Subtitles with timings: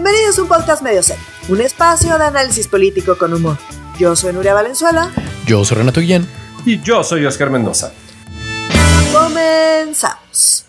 [0.00, 3.58] Bienvenidos a un podcast medio serio, un espacio de análisis político con humor.
[3.98, 5.10] Yo soy Nuria Valenzuela.
[5.44, 6.24] Yo soy Renato Guillén.
[6.64, 7.90] Y yo soy Oscar Mendoza.
[9.12, 10.66] Comenzamos.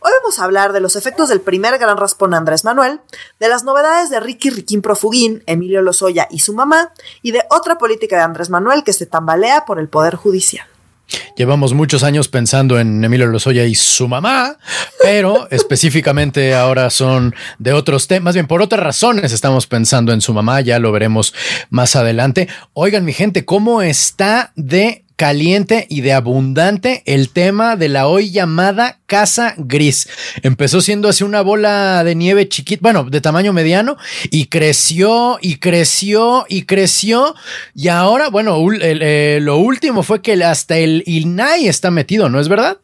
[0.00, 3.00] Hoy vamos a hablar de los efectos del primer gran raspón Andrés Manuel,
[3.38, 6.92] de las novedades de Ricky Riquín Profugín, Emilio Lozoya y su mamá,
[7.22, 10.66] y de otra política de Andrés Manuel que se tambalea por el Poder Judicial.
[11.36, 14.58] Llevamos muchos años pensando en Emilio Lozoya y su mamá,
[15.02, 20.20] pero específicamente ahora son de otros temas, más bien por otras razones estamos pensando en
[20.20, 21.34] su mamá, ya lo veremos
[21.70, 22.48] más adelante.
[22.72, 28.30] Oigan mi gente, ¿cómo está de caliente y de abundante el tema de la hoy
[28.30, 30.08] llamada casa gris.
[30.42, 33.96] Empezó siendo así una bola de nieve chiquita, bueno, de tamaño mediano,
[34.30, 37.34] y creció y creció y creció.
[37.74, 42.48] Y ahora, bueno, eh, lo último fue que hasta el INAI está metido, ¿no es
[42.48, 42.78] verdad?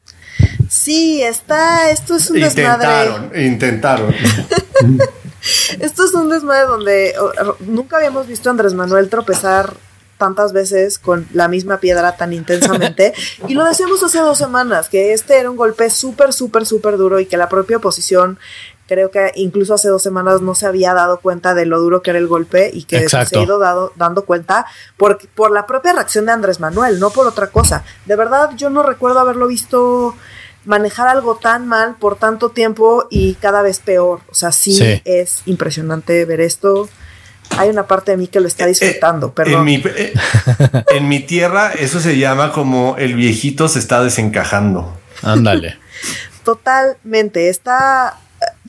[0.69, 3.47] Sí, está, esto es un intentaron, desmadre.
[3.47, 4.15] Intentaron,
[5.81, 7.15] esto es un desmadre donde
[7.61, 9.75] nunca habíamos visto a Andrés Manuel tropezar
[10.19, 13.15] tantas veces con la misma piedra tan intensamente.
[13.49, 17.21] y lo decíamos hace dos semanas, que este era un golpe súper, súper, súper duro
[17.21, 18.39] y que la propia oposición
[18.87, 22.11] creo que incluso hace dos semanas no se había dado cuenta de lo duro que
[22.11, 25.93] era el golpe y que se ha ido dado, dando cuenta por, por la propia
[25.93, 27.85] reacción de Andrés Manuel, no por otra cosa.
[28.07, 30.17] De verdad, yo no recuerdo haberlo visto
[30.65, 34.21] manejar algo tan mal por tanto tiempo y cada vez peor.
[34.31, 35.01] O sea, sí.
[35.05, 36.89] es impresionante ver esto
[37.57, 39.67] hay una parte de mí que lo está eh, eh, disfrutando, perdón.
[39.69, 40.13] Eh,
[40.95, 44.97] en mi, tierra eso se llama como el viejito se está desencajando.
[45.23, 45.79] Ándale.
[46.45, 47.49] Totalmente.
[47.49, 48.19] Está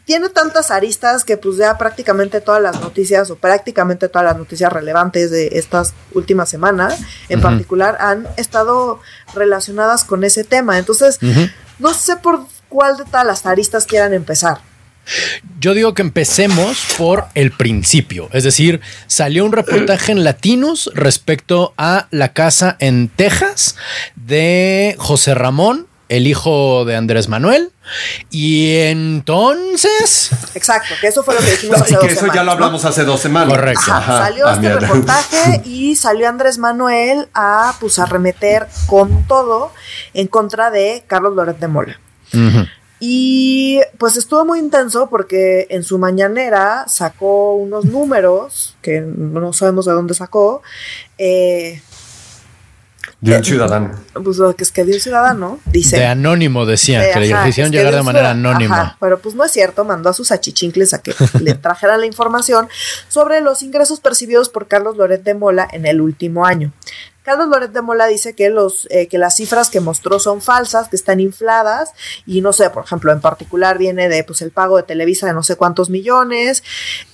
[0.06, 4.74] tiene tantas aristas que pues ya prácticamente todas las noticias o prácticamente todas las noticias
[4.74, 6.98] relevantes de estas últimas semanas
[7.30, 9.00] en particular han estado
[9.36, 10.80] relacionadas con ese tema.
[10.80, 11.20] Entonces,
[11.78, 14.62] no sé por cuál de todas las aristas quieran empezar.
[15.60, 21.74] Yo digo que empecemos por el principio, es decir, salió un reportaje en Latinos respecto
[21.78, 23.76] a la casa en Texas
[24.16, 27.72] de José Ramón, el hijo de Andrés Manuel.
[28.30, 30.32] Y entonces.
[30.54, 33.04] Exacto, que eso fue lo que dijimos hace y que eso ya lo hablamos hace
[33.04, 33.50] dos semanas.
[33.50, 33.82] Correcto.
[33.86, 39.72] salió ah, este reportaje y salió Andrés Manuel a pues arremeter con todo
[40.14, 42.00] en contra de Carlos Loret de Mola.
[43.00, 49.86] Y pues estuvo muy intenso porque en su mañanera sacó unos números que no sabemos
[49.86, 50.62] de dónde sacó.
[51.18, 51.82] Eh,
[53.22, 54.00] de un ciudadano.
[54.24, 55.98] Pues que es que de un ciudadano, dice.
[55.98, 58.98] De anónimo decía, que le hicieron llegar de manera anónima.
[59.00, 62.70] pero pues no es cierto, mandó a sus achichincles a que le trajeran la información
[63.10, 66.72] sobre los ingresos percibidos por Carlos Loret de Mola en el último año.
[67.24, 70.88] Carlos Loret de Mola dice que, los, eh, que las cifras que mostró son falsas,
[70.88, 71.92] que están infladas
[72.26, 75.34] y no sé, por ejemplo, en particular viene de pues el pago de Televisa de
[75.34, 76.64] no sé cuántos millones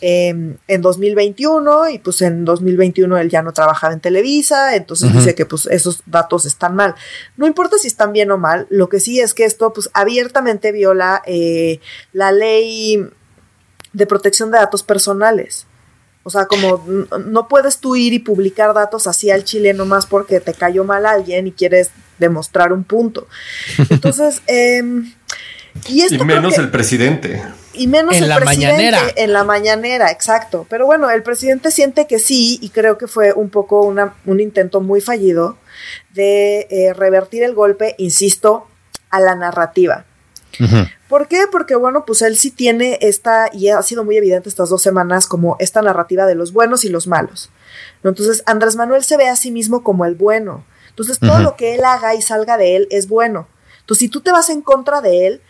[0.02, 5.36] em, en 2021 y pues en 2021 él ya no trabajaba en Televisa, entonces dice
[5.36, 6.96] que pues esos datos están mal.
[7.36, 10.72] No importa si están bien o mal, lo que sí es que esto pues abiertamente
[10.72, 11.80] viola eh,
[12.14, 13.10] la ley
[13.94, 15.66] de protección de datos personales.
[16.28, 16.84] O sea, como
[17.24, 21.06] no puedes tú ir y publicar datos así al chile nomás porque te cayó mal
[21.06, 23.28] alguien y quieres demostrar un punto.
[23.92, 25.14] Entonces, em,
[25.88, 27.44] y, esto menos el presidente.
[27.74, 30.66] Y menos el presidente en la mañanera, exacto.
[30.68, 34.40] Pero bueno, el presidente siente que sí, y creo que fue un poco una, un
[34.40, 35.60] intento muy fallido
[36.16, 38.68] de eh, revertir el golpe, insisto,
[39.12, 40.06] a la narrativa.
[41.10, 41.46] ¿Por qué?
[41.52, 45.28] Porque bueno, pues él sí tiene esta, y ha sido muy evidente estas dos semanas,
[45.28, 47.50] como esta narrativa de los buenos y los malos.
[48.04, 50.64] Entonces, Andrés Manuel se ve a sí mismo como el bueno.
[50.90, 53.48] Entonces, todo lo que él haga y salga de él es bueno.
[53.82, 55.42] Entonces, si tú te vas en contra de él,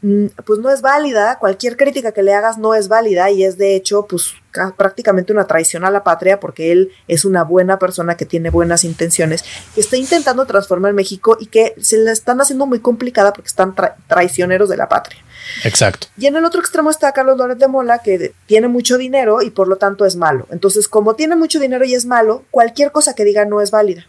[0.00, 3.74] pues no es válida, cualquier crítica que le hagas no es válida y es de
[3.74, 4.34] hecho pues
[4.76, 8.84] prácticamente una traición a la patria porque él es una buena persona que tiene buenas
[8.84, 9.44] intenciones,
[9.74, 13.74] que está intentando transformar México y que se le están haciendo muy complicada porque están
[14.06, 15.20] traicioneros de la patria.
[15.64, 16.06] Exacto.
[16.16, 19.50] Y en el otro extremo está Carlos Loret de Mola, que tiene mucho dinero y
[19.50, 20.46] por lo tanto es malo.
[20.50, 24.06] Entonces, como tiene mucho dinero y es malo, cualquier cosa que diga no es válida.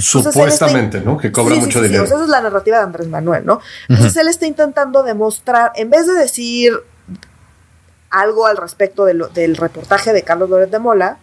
[0.00, 1.16] Supuestamente, ¿no?
[1.16, 2.04] Que cobra mucho dinero.
[2.04, 3.60] esa es la narrativa de Andrés Manuel, ¿no?
[3.88, 6.72] Entonces él está intentando demostrar, en vez de decir
[8.10, 11.18] algo al respecto del reportaje de Carlos López de Mola,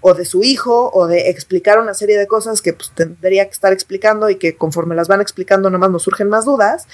[0.00, 3.52] o de su hijo o de explicar una serie de cosas que pues, tendría que
[3.52, 6.86] estar explicando y que conforme las van explicando nomás nos surgen más dudas,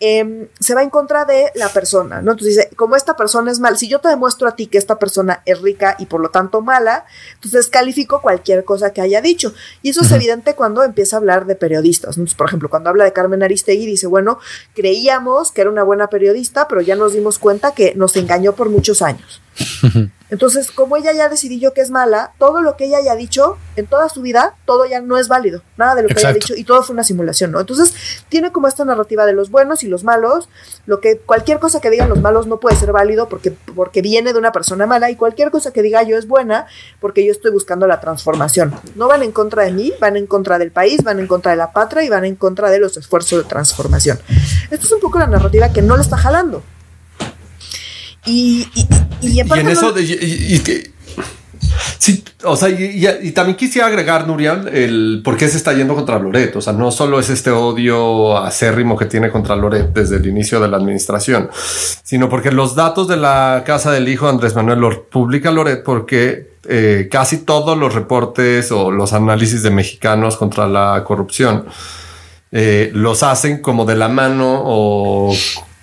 [0.00, 2.32] em, se va en contra de la persona, ¿no?
[2.32, 4.98] Entonces dice, como esta persona es mal, si yo te demuestro a ti que esta
[4.98, 7.04] persona es rica y por lo tanto mala,
[7.34, 9.52] entonces califico cualquier cosa que haya dicho.
[9.82, 12.16] Y eso es evidente cuando empieza a hablar de periodistas.
[12.16, 14.38] Entonces, por ejemplo, cuando habla de Carmen Aristegui, dice, bueno,
[14.74, 18.68] creíamos que era una buena periodista, pero ya nos dimos cuenta que nos engañó por
[18.68, 19.40] muchos años.
[20.32, 23.86] Entonces, como ella ya decidió que es mala, todo lo que ella haya dicho en
[23.86, 25.60] toda su vida, todo ya no es válido.
[25.76, 27.60] Nada de lo que haya dicho y todo fue una simulación, ¿no?
[27.60, 27.94] Entonces,
[28.30, 30.48] tiene como esta narrativa de los buenos y los malos.
[30.86, 34.32] Lo que cualquier cosa que digan los malos no puede ser válido porque, porque viene
[34.32, 36.66] de una persona mala y cualquier cosa que diga yo es buena
[36.98, 38.74] porque yo estoy buscando la transformación.
[38.94, 41.58] No van en contra de mí, van en contra del país, van en contra de
[41.58, 44.18] la patria y van en contra de los esfuerzos de transformación.
[44.70, 46.62] Esta es un poco la narrativa que no le está jalando.
[48.24, 48.68] Y,
[49.20, 49.92] y, en, eso,
[51.98, 56.18] sí, o sea, y, también quisiera agregar, Nuriel, el por qué se está yendo contra
[56.18, 56.54] Loret.
[56.56, 60.60] O sea, no solo es este odio acérrimo que tiene contra Loret desde el inicio
[60.60, 61.50] de la administración,
[62.02, 66.52] sino porque los datos de la casa del hijo Andrés Manuel los publica Loret porque
[66.68, 71.64] eh, casi todos los reportes o los análisis de mexicanos contra la corrupción
[72.52, 75.34] eh, los hacen como de la mano o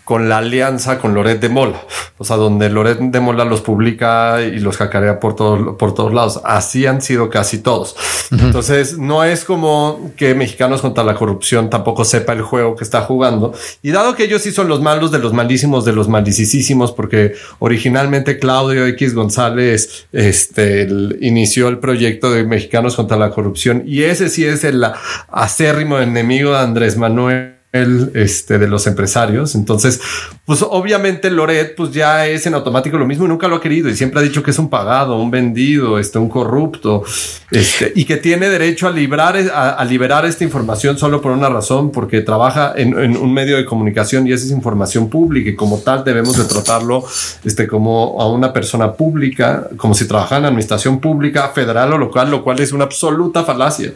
[0.10, 1.80] con la alianza con Loret de Mola,
[2.18, 6.12] o sea, donde Loret de Mola los publica y los cacarea por, todo, por todos
[6.12, 6.42] lados.
[6.46, 7.96] Así han sido casi todos.
[8.32, 13.02] Entonces, no es como que Mexicanos contra la corrupción tampoco sepa el juego que está
[13.02, 13.54] jugando.
[13.84, 17.34] Y dado que ellos sí son los malos de los malísimos de los malicisísimos, porque
[17.60, 20.88] originalmente Claudio X González este,
[21.22, 24.84] inició el proyecto de Mexicanos contra la corrupción y ese sí es el
[25.28, 29.54] acérrimo enemigo de Andrés Manuel el, este, de los empresarios.
[29.54, 30.02] Entonces,
[30.46, 33.90] pues obviamente Loret, pues ya es en automático lo mismo y nunca lo ha querido
[33.90, 37.04] y siempre ha dicho que es un pagado, un vendido, este, un corrupto,
[37.52, 41.92] este, y que tiene derecho a librar, a, liberar esta información solo por una razón,
[41.92, 46.04] porque trabaja en, un medio de comunicación y esa es información pública y como tal
[46.04, 47.04] debemos de tratarlo,
[47.46, 52.32] este, como a una persona pública, como si trabajara en administración pública, federal o local,
[52.32, 53.94] lo cual es una absoluta falacia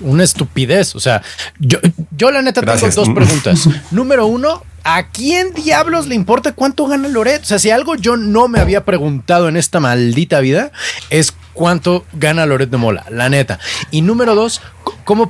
[0.00, 0.94] una estupidez.
[0.94, 1.22] O sea,
[1.58, 1.78] yo,
[2.16, 3.68] yo la neta tengo dos preguntas.
[3.90, 7.42] Número uno, ¿a quién diablos le importa cuánto gana Loret?
[7.42, 10.70] O sea, si algo yo no me había preguntado en esta maldita vida
[11.10, 13.58] es cuánto gana Loret de Mola, la neta.
[13.90, 14.60] Y número dos,
[15.04, 15.28] ¿cómo,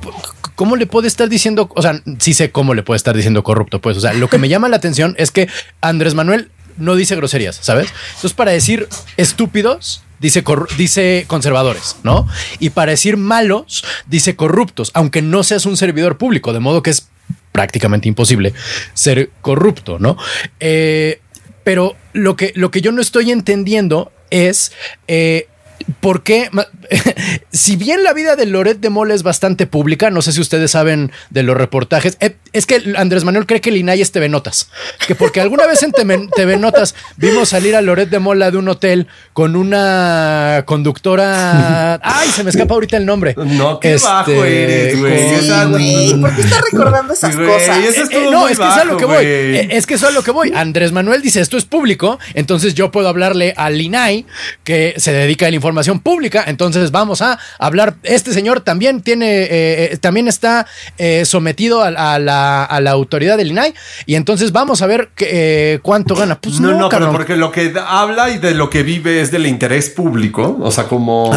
[0.55, 1.69] cómo le puede estar diciendo?
[1.75, 3.97] O sea, sí sé cómo le puede estar diciendo corrupto, pues.
[3.97, 5.49] O sea, lo que me llama la atención es que
[5.81, 7.87] Andrés Manuel no dice groserías, ¿sabes?
[8.09, 8.87] Entonces, para decir
[9.17, 10.43] estúpidos, dice,
[10.77, 12.27] dice conservadores, ¿no?
[12.59, 16.91] Y para decir malos, dice corruptos, aunque no seas un servidor público, de modo que
[16.91, 17.09] es
[17.51, 18.53] prácticamente imposible
[18.93, 20.17] ser corrupto, ¿no?
[20.59, 21.21] Eh,
[21.63, 24.71] pero lo que, lo que yo no estoy entendiendo es
[25.07, 25.47] eh,
[25.99, 26.49] ¿Por qué?
[27.51, 30.71] si bien la vida de Loret de Mola es bastante pública, no sé si ustedes
[30.71, 34.29] saben de los reportajes, eh, es que Andrés Manuel cree que el INAI es TV
[34.29, 34.69] Notas,
[35.07, 38.67] que porque alguna vez en TV, Notas vimos salir a Loret de Mola de un
[38.67, 41.95] hotel con una conductora.
[42.03, 43.35] Ay, se me escapa ahorita el nombre.
[43.37, 46.19] No, qué este, bajo eres, güey.
[46.19, 47.79] ¿Por qué estás recordando esas cosas?
[48.11, 49.25] Eh, no, es que es a lo que voy.
[49.25, 50.51] Eh, es que es a lo que voy.
[50.55, 54.25] Andrés Manuel dice esto es público, entonces yo puedo hablarle al INAI
[54.63, 56.45] que se dedica a la información pública.
[56.47, 57.95] Entonces vamos a hablar.
[58.03, 59.49] Este señor también tiene, eh,
[59.91, 60.65] eh, también está
[60.97, 63.73] eh, sometido a, la, a, la, autoridad del INAI.
[64.05, 65.09] Y entonces vamos a ver
[65.81, 66.39] cuánto gana.
[66.39, 69.45] Pues no, no, pero porque lo que habla y de lo que vive es del
[69.45, 70.57] interés público.
[70.61, 71.31] O sea, como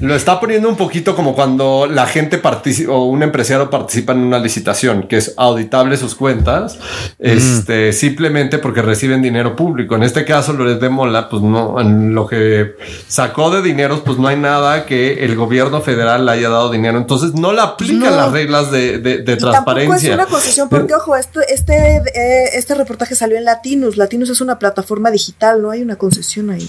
[0.00, 4.20] lo está poniendo un poquito como cuando la gente participa o un empresario participa en
[4.20, 6.78] una licitación que es auditable sus cuentas,
[7.18, 9.94] este simplemente porque reciben dinero público.
[9.94, 12.74] En este caso, Loret de Mola, pues no, en lo que
[13.06, 16.98] sacó de dineros, pues no hay nada que el gobierno federal le haya dado dinero.
[16.98, 20.10] Entonces no le aplican las reglas de, de, transparencia.
[20.10, 23.96] es una concesión, porque ojo, esto, este, eh, este reportaje salió en Latinus.
[23.96, 26.68] Latinus es una plataforma digital, no hay una concesión ahí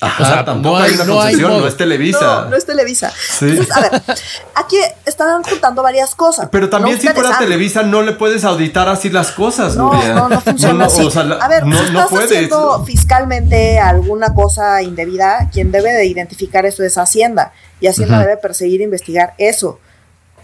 [0.00, 2.42] o sea, tampoco hay, una concesión, no es Televisa.
[2.42, 3.12] No, no es Televisa.
[3.40, 4.02] Entonces, a ver,
[4.54, 6.48] aquí están juntando varias cosas.
[6.50, 9.76] Pero también si fuera Televisa no le puedes auditar así las cosas.
[9.76, 11.08] No, no, no funciona así.
[11.40, 16.82] a ver, no, si estás haciendo fiscalmente alguna cosa indebida, quien debe de identificar eso
[16.82, 17.52] es Hacienda.
[17.80, 19.78] Y Hacienda debe perseguir e investigar eso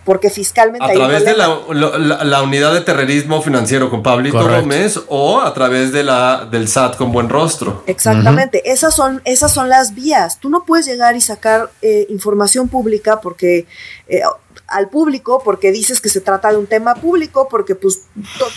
[0.06, 0.86] porque fiscalmente...
[0.86, 6.04] A través de la, unidad de terrorismo financiero con Pablito Gómez o a través de
[6.04, 7.82] la, del SAT con buen rostro.
[7.88, 10.38] Exactamente, esas, son, esas son las vías.
[10.38, 13.66] Tú no puedes llegar y sacar eh, información pública porque...
[14.08, 14.22] Eh,
[14.66, 18.02] al público porque dices que se trata de un tema público porque pues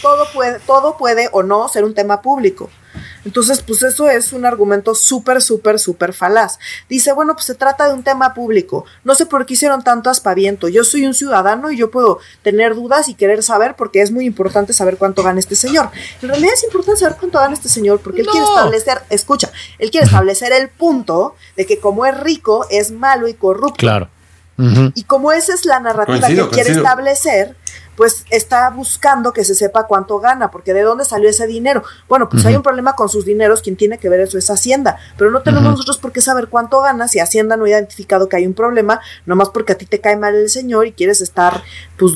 [0.02, 2.70] todo puede todo puede o no ser un tema público
[3.26, 6.58] entonces, pues eso es un argumento súper, súper, súper falaz.
[6.88, 8.86] Dice, bueno, pues se trata de un tema público.
[9.04, 10.68] No sé por qué hicieron tanto aspaviento.
[10.68, 14.26] Yo soy un ciudadano y yo puedo tener dudas y querer saber porque es muy
[14.26, 15.90] importante saber cuánto gana este señor.
[16.22, 19.92] En realidad es importante saber cuánto gana este señor porque él quiere establecer, escucha, él
[19.92, 23.76] quiere establecer el punto de que como es rico, es malo y corrupto.
[23.78, 24.10] Claro.
[24.94, 27.56] Y como esa es la narrativa que quiere establecer,
[28.00, 31.84] pues está buscando que se sepa cuánto gana, porque de dónde salió ese dinero.
[32.08, 34.98] Bueno, pues hay un problema con sus dineros, quien tiene que ver eso es Hacienda,
[35.18, 38.38] pero no tenemos nosotros por qué saber cuánto gana si Hacienda no ha identificado que
[38.38, 41.62] hay un problema, nomás porque a ti te cae mal el señor y quieres estar,
[41.98, 42.14] pues,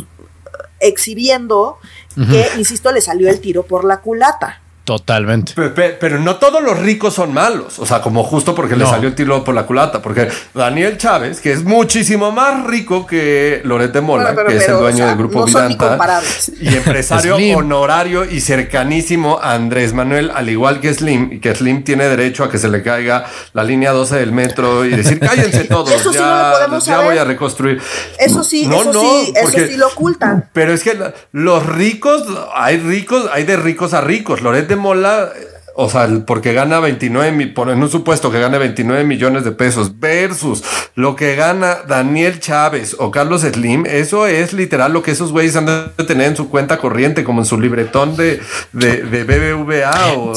[0.80, 1.80] exhibiendo
[2.16, 4.63] que, insisto, le salió el tiro por la culata.
[4.84, 5.54] Totalmente.
[5.56, 7.80] Pero, no todos los ricos son malos.
[7.80, 10.02] O sea, como justo porque le salió el tiro por la culata.
[10.02, 14.76] Porque Daniel Chávez, que es muchísimo más rico que Loret de Mola, que es el
[14.76, 16.22] dueño del grupo Vidanta,
[16.60, 21.84] y empresario honorario y cercanísimo a Andrés Manuel, al igual que Slim, y que Slim
[21.84, 25.64] tiene derecho a que se le caiga la línea 12 del metro y decir, cállense
[25.70, 27.82] todos, eso ya, ya voy a reconstruir.
[28.20, 30.50] Eso sí, eso sí, eso sí lo ocultan.
[30.52, 30.98] Pero es que
[31.32, 32.24] los ricos,
[32.54, 34.42] hay ricos, hay de ricos a ricos.
[34.76, 35.32] Mola,
[35.76, 40.64] o sea, porque gana 29, en un supuesto que gane 29 millones de pesos versus
[40.94, 45.56] lo que gana Daniel Chávez o Carlos Slim, eso es literal lo que esos güeyes
[45.56, 48.40] han de tener en su cuenta corriente, como en su libretón de,
[48.72, 50.30] de, BBVA o,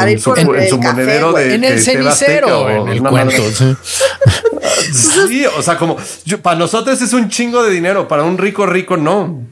[0.00, 3.42] en, su, monedero de En el cenicero, en el cuento.
[4.92, 5.44] Sí.
[5.46, 5.96] o sea, como
[6.42, 9.42] para nosotros es un chingo de dinero, para un rico rico no.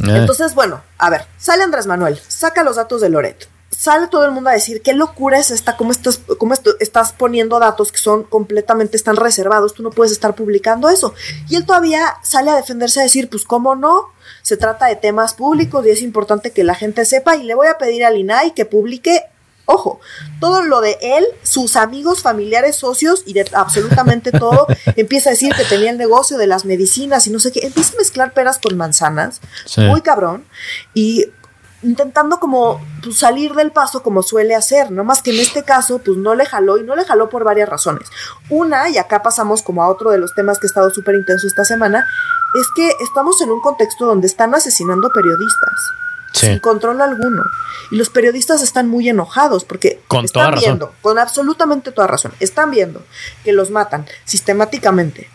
[0.00, 3.46] Entonces, bueno, a ver, sale Andrés Manuel, saca los datos de Loreto
[3.76, 7.58] sale todo el mundo a decir qué locura es esta, cómo estás, cómo estás poniendo
[7.58, 11.14] datos que son completamente, están reservados, tú no puedes estar publicando eso.
[11.48, 14.08] Y él todavía sale a defenderse a decir, pues cómo no,
[14.42, 17.68] se trata de temas públicos y es importante que la gente sepa y le voy
[17.68, 19.22] a pedir al INAI que publique
[19.68, 19.98] Ojo,
[20.38, 25.52] todo lo de él, sus amigos, familiares, socios y de absolutamente todo, empieza a decir
[25.56, 28.60] que tenía el negocio de las medicinas y no sé qué, empieza a mezclar peras
[28.60, 29.40] con manzanas,
[29.76, 30.44] muy cabrón,
[30.94, 31.26] y
[31.82, 36.00] intentando como pues, salir del paso como suele hacer, no más que en este caso
[36.04, 38.08] pues no le jaló y no le jaló por varias razones.
[38.48, 41.46] Una, y acá pasamos como a otro de los temas que ha estado súper intenso
[41.46, 42.06] esta semana,
[42.54, 45.92] es que estamos en un contexto donde están asesinando periodistas.
[46.32, 47.44] Sin control alguno.
[47.90, 53.02] Y los periodistas están muy enojados porque están viendo, con absolutamente toda razón, están viendo
[53.42, 55.30] que los matan sistemáticamente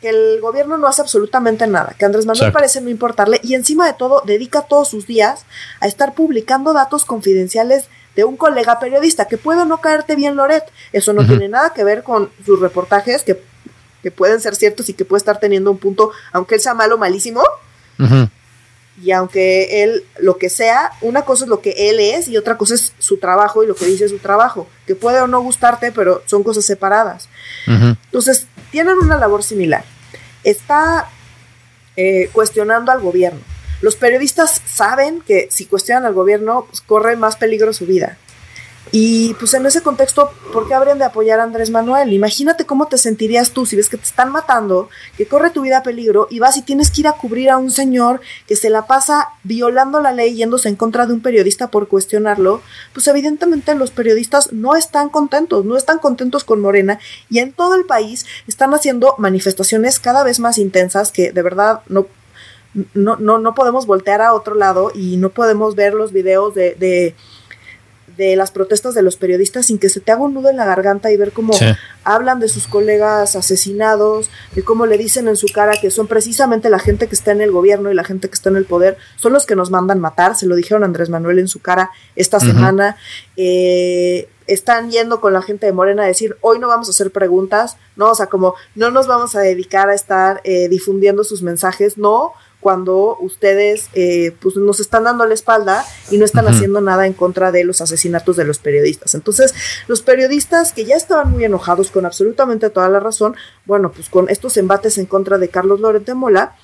[0.00, 3.86] que el gobierno no hace absolutamente nada, que Andrés Manuel parece no importarle y encima
[3.86, 5.44] de todo dedica todos sus días
[5.80, 10.64] a estar publicando datos confidenciales de un colega periodista, que puede no caerte bien Loret,
[10.92, 13.40] eso no tiene nada que ver con sus reportajes, que,
[14.10, 17.42] pueden ser ciertos y que puede estar teniendo un punto, aunque él sea malo, malísimo,
[19.02, 22.58] y aunque él, lo que sea, una cosa es lo que él es y otra
[22.58, 25.90] cosa es su trabajo y lo que dice su trabajo, que puede o no gustarte,
[25.90, 27.28] pero son cosas separadas.
[27.66, 29.84] Entonces, tienen una labor similar.
[30.44, 31.08] Está
[31.96, 33.40] eh, cuestionando al gobierno.
[33.80, 38.18] Los periodistas saben que si cuestionan al gobierno, pues, corre más peligro su vida.
[38.92, 42.12] Y pues en ese contexto, ¿por qué habrían de apoyar a Andrés Manuel?
[42.12, 45.78] Imagínate cómo te sentirías tú si ves que te están matando, que corre tu vida
[45.78, 48.68] a peligro y vas y tienes que ir a cubrir a un señor que se
[48.68, 52.62] la pasa violando la ley yéndose en contra de un periodista por cuestionarlo.
[52.92, 57.76] Pues evidentemente los periodistas no están contentos, no están contentos con Morena y en todo
[57.76, 62.06] el país están haciendo manifestaciones cada vez más intensas que de verdad no
[62.94, 66.76] no, no, no podemos voltear a otro lado y no podemos ver los videos de,
[66.76, 67.16] de
[68.20, 70.66] de las protestas de los periodistas sin que se te haga un nudo en la
[70.66, 71.54] garganta y ver cómo
[72.04, 76.68] hablan de sus colegas asesinados, de cómo le dicen en su cara que son precisamente
[76.68, 78.98] la gente que está en el gobierno y la gente que está en el poder,
[79.16, 81.92] son los que nos mandan matar, se lo dijeron a Andrés Manuel en su cara
[82.14, 82.96] esta semana.
[83.38, 87.12] Eh, están yendo con la gente de Morena a decir, hoy no vamos a hacer
[87.12, 91.40] preguntas, no, o sea, como no nos vamos a dedicar a estar eh, difundiendo sus
[91.40, 96.80] mensajes, no, cuando ustedes eh, pues nos están dando la espalda y no están haciendo
[96.80, 99.14] nada en contra de los asesinatos de los periodistas.
[99.14, 99.54] Entonces,
[99.88, 104.28] los periodistas que ya estaban muy enojados con absolutamente toda la razón, bueno, pues con
[104.28, 106.54] estos embates en contra de Carlos Loret de Mola,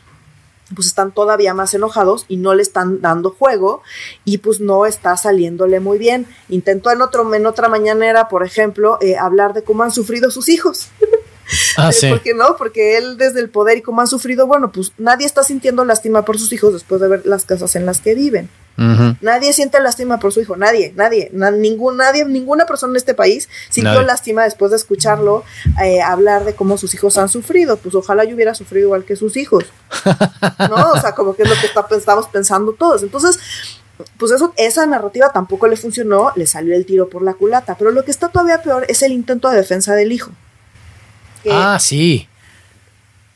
[0.75, 3.83] pues están todavía más enojados y no le están dando juego
[4.25, 6.26] y pues no está saliéndole muy bien.
[6.49, 10.49] Intentó en, otro, en otra mañanera, por ejemplo, eh, hablar de cómo han sufrido sus
[10.49, 10.88] hijos.
[11.76, 12.09] Ah, sí.
[12.09, 12.57] ¿Por qué no?
[12.57, 16.25] Porque él desde el poder y como ha sufrido, bueno, pues nadie está sintiendo lástima
[16.25, 18.49] por sus hijos después de ver las casas en las que viven.
[19.23, 23.49] Nadie siente lástima por su hijo, nadie, nadie, ningún, nadie, ninguna persona en este país
[23.71, 25.45] sintió lástima después de escucharlo
[25.83, 27.79] eh, hablar de cómo sus hijos han sufrido.
[27.79, 29.65] Pues ojalá yo hubiera sufrido igual que sus hijos.
[30.69, 30.93] ¿No?
[30.93, 33.03] O sea, como que es lo que estamos pensando todos.
[33.03, 33.38] Entonces,
[34.19, 37.76] pues eso, esa narrativa tampoco le funcionó, le salió el tiro por la culata.
[37.79, 40.33] Pero lo que está todavía peor es el intento de defensa del hijo
[41.50, 42.29] ah, sí.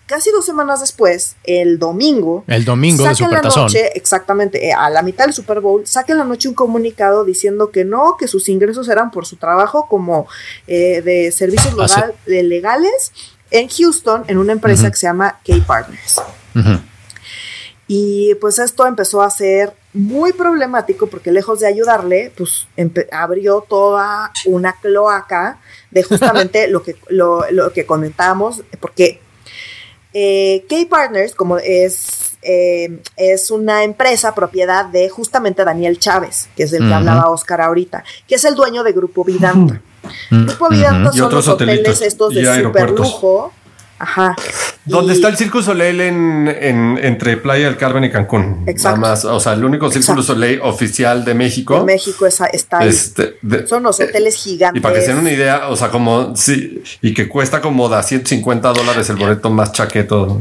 [0.07, 2.43] Casi dos semanas después, el domingo.
[2.49, 6.19] El domingo de la noche, exactamente, eh, a la mitad del Super Bowl, saca en
[6.19, 10.27] la noche un comunicado diciendo que no, que sus ingresos eran por su trabajo como
[10.67, 13.13] eh, de servicios ah, legales
[13.53, 16.21] en Houston, en una empresa que se llama K Partners.
[17.87, 22.69] Y pues esto empezó a ser muy problemático porque lejos de ayudarle, pues
[23.11, 25.59] abrió toda una cloaca
[25.91, 29.21] de justamente lo que, lo, lo que comentábamos, porque
[30.13, 36.71] eh, K-Partners, como es, eh, es una empresa propiedad de justamente Daniel Chávez, que es
[36.71, 39.81] del que hablaba Oscar ahorita, que es el dueño de Grupo Vidanta.
[40.31, 43.53] Grupo Vidanta son los hoteles estos de super lujo
[44.01, 44.35] Ajá.
[44.87, 46.49] ¿Dónde está el Circo Soleil en,
[47.03, 48.65] entre Playa del Carmen y Cancún?
[48.67, 48.99] Exacto.
[48.99, 51.79] Nada más, o sea, el único Circo Soleil oficial de México.
[51.79, 52.89] De México está ahí.
[52.89, 54.81] Este, Son los hoteles gigantes.
[54.81, 57.91] Y para que se den una idea, o sea, como sí, y que cuesta como
[57.91, 60.41] da 150 dólares el boleto más chaqueto.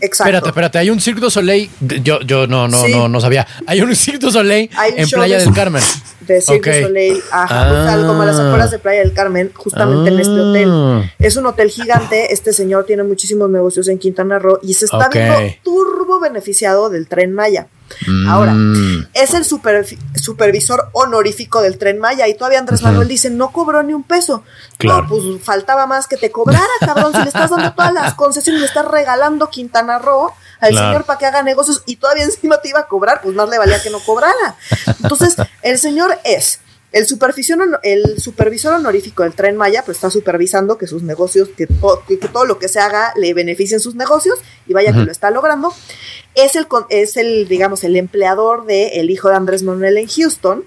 [0.00, 0.28] Exacto.
[0.28, 3.46] Espérate, espérate, hay un Cirque du Soleil, yo, yo no, no, no, no sabía.
[3.66, 5.82] Hay un Cirque du Soleil en Playa del Carmen.
[6.20, 8.06] De Cirque du Soleil, ajá, ah.
[8.06, 10.42] como a las afueras de Playa del Carmen, justamente en este ah.
[10.42, 11.12] hotel.
[11.18, 15.08] Es un hotel gigante, este señor tiene muchísimos negocios en Quintana Roo y se está
[15.08, 17.66] viendo turbo beneficiado del tren Maya.
[18.28, 19.08] Ahora, mm.
[19.14, 23.92] es el supervisor honorífico del tren Maya y todavía Andrés Manuel dice, no cobró ni
[23.92, 24.44] un peso.
[24.76, 25.02] Claro.
[25.02, 27.12] No, pues faltaba más que te cobrara, cabrón.
[27.12, 31.18] si le estás dando todas las concesiones, le estás regalando Quintana Roo al señor para
[31.18, 33.90] que haga negocios y todavía encima te iba a cobrar, pues más le valía que
[33.90, 34.56] no cobrara.
[35.02, 36.60] Entonces, el señor es
[36.92, 37.06] el,
[37.82, 42.58] el supervisor honorífico del Tren Maya pues está supervisando que sus negocios, que, todo lo
[42.58, 45.72] que se haga le beneficie en sus negocios y vaya que lo está logrando.
[46.34, 50.64] Es el, es el, digamos, el empleador del el hijo de Andrés Manuel en Houston.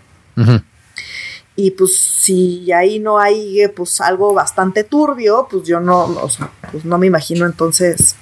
[1.55, 6.29] Y pues si ahí no hay pues algo bastante turbio, pues yo no,
[6.71, 8.15] pues no me imagino entonces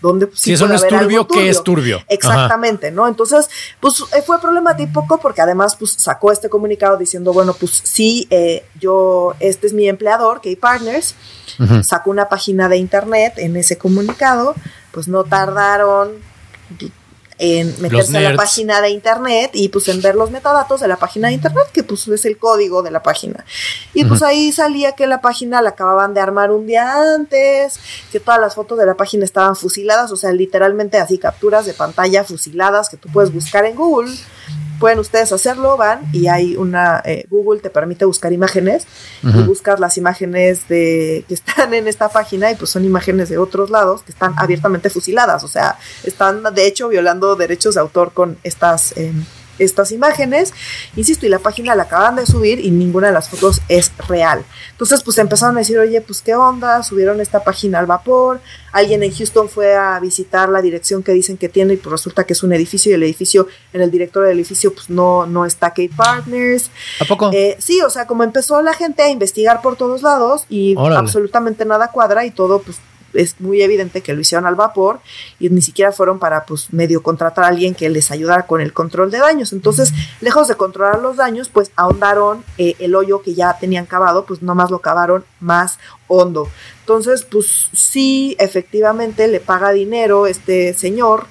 [0.00, 2.02] donde si eso no es turbio, ¿qué es turbio?
[2.08, 3.08] Exactamente, ¿no?
[3.08, 3.48] Entonces,
[3.80, 8.64] pues eh, fue problemático porque además pues sacó este comunicado diciendo, bueno, pues sí, eh,
[8.78, 11.14] yo, este es mi empleador, K-Partners,
[11.82, 14.54] sacó una página de internet en ese comunicado,
[14.92, 16.12] pues no tardaron
[17.38, 20.96] en meterse a la página de internet y pues en ver los metadatos de la
[20.96, 23.44] página de internet, que pues es el código de la página.
[23.94, 27.78] Y pues ahí salía que la página la acababan de armar un día antes,
[28.10, 31.74] que todas las fotos de la página estaban fusiladas, o sea, literalmente así capturas de
[31.74, 34.12] pantalla fusiladas que tú puedes buscar en Google
[34.78, 38.86] pueden ustedes hacerlo, van y hay una, eh, Google te permite buscar imágenes
[39.22, 43.38] y buscar las imágenes de que están en esta página y pues son imágenes de
[43.38, 48.12] otros lados que están abiertamente fusiladas, o sea, están de hecho violando derechos de autor
[48.12, 48.96] con estas...
[48.96, 49.24] Em,
[49.58, 50.52] estas imágenes,
[50.96, 54.44] insisto, y la página la acaban de subir y ninguna de las fotos es real.
[54.72, 58.40] Entonces, pues empezaron a decir, oye, pues qué onda, subieron esta página al vapor,
[58.72, 62.24] alguien en Houston fue a visitar la dirección que dicen que tiene y pues resulta
[62.24, 65.44] que es un edificio y el edificio, en el director del edificio, pues no, no
[65.44, 66.70] está Kate Partners.
[67.00, 67.30] ¿A poco?
[67.32, 71.64] Eh, sí, o sea, como empezó la gente a investigar por todos lados y absolutamente
[71.64, 72.78] nada cuadra y todo, pues
[73.14, 75.00] es muy evidente que lo hicieron al vapor
[75.38, 78.72] y ni siquiera fueron para pues medio contratar a alguien que les ayudara con el
[78.72, 79.52] control de daños.
[79.52, 84.24] Entonces, lejos de controlar los daños, pues ahondaron eh, el hoyo que ya tenían cavado,
[84.24, 86.48] pues nomás lo cavaron más hondo.
[86.80, 91.26] Entonces, pues sí, efectivamente le paga dinero este señor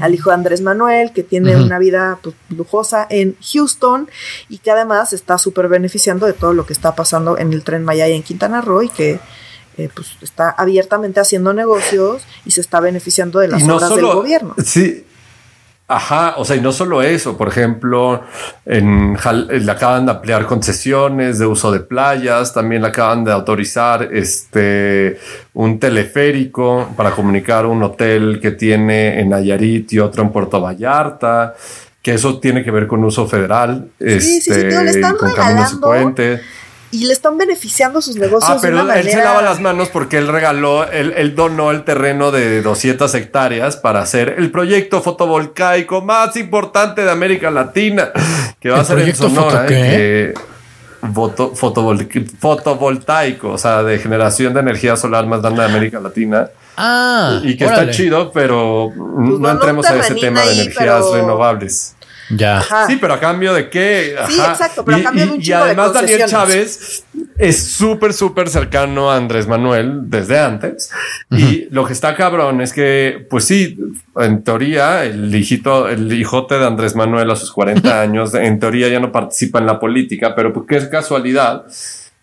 [0.00, 4.08] al hijo de Andrés Manuel, que tiene una vida pues, lujosa en Houston
[4.48, 7.84] y que además está súper beneficiando de todo lo que está pasando en el tren
[7.84, 9.20] Maya y en Quintana Roo y que
[9.76, 14.54] eh, pues está abiertamente haciendo negocios y se está beneficiando de las obras del gobierno.
[14.64, 15.04] Sí.
[15.86, 18.22] Ajá, o sea, y no solo eso, por ejemplo,
[18.64, 19.18] en,
[19.50, 25.18] le acaban de ampliar concesiones de uso de playas, también le acaban de autorizar este
[25.52, 31.54] un teleférico para comunicar un hotel que tiene en Nayarit y otro en Puerto Vallarta,
[32.00, 35.30] que eso tiene que ver con uso federal, sí, sí, sí, le este, están con
[35.30, 36.40] regalando, y
[37.02, 38.56] le están beneficiando sus negocios.
[38.56, 42.62] Ah, pero él se lava las manos porque él regaló, él, donó el terreno de
[42.62, 48.12] 200 hectáreas para hacer el proyecto fotovoltaico más importante de América Latina,
[48.60, 49.66] que va a ser en Sonora.
[49.68, 50.34] ¿eh?
[51.12, 56.48] fotovoltaico, o sea, de generación de energía solar más grande de América Latina.
[56.76, 61.96] Ah, y que está chido, pero pues no entremos a ese tema de energías renovables.
[62.30, 62.62] Ya.
[62.86, 64.16] Sí, pero a cambio de qué.
[64.28, 67.04] Sí, exacto, pero a cambio de un Y además Daniel Chávez
[67.38, 70.90] es súper, súper cercano a Andrés Manuel desde antes.
[71.30, 73.78] Y lo que está cabrón es que, pues sí,
[74.16, 78.88] en teoría, el hijito, el hijote de Andrés Manuel a sus 40 años, en teoría
[78.88, 81.64] ya no participa en la política, pero pues qué casualidad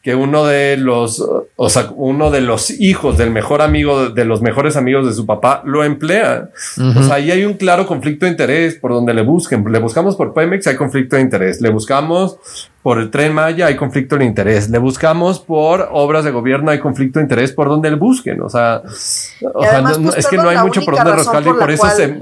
[0.01, 1.23] que uno de los,
[1.55, 5.27] o sea, uno de los hijos del mejor amigo, de los mejores amigos de su
[5.27, 6.49] papá, lo emplea.
[6.97, 9.63] O sea, ahí hay un claro conflicto de interés por donde le busquen.
[9.71, 11.61] Le buscamos por Pemex, hay conflicto de interés.
[11.61, 12.37] Le buscamos
[12.81, 14.69] por el tren Maya, hay conflicto de interés.
[14.69, 18.41] Le buscamos por obras de gobierno, hay conflicto de interés por donde le busquen.
[18.41, 19.35] O sea, pues,
[20.17, 22.17] es que no hay mucho por donde rascar y por eso se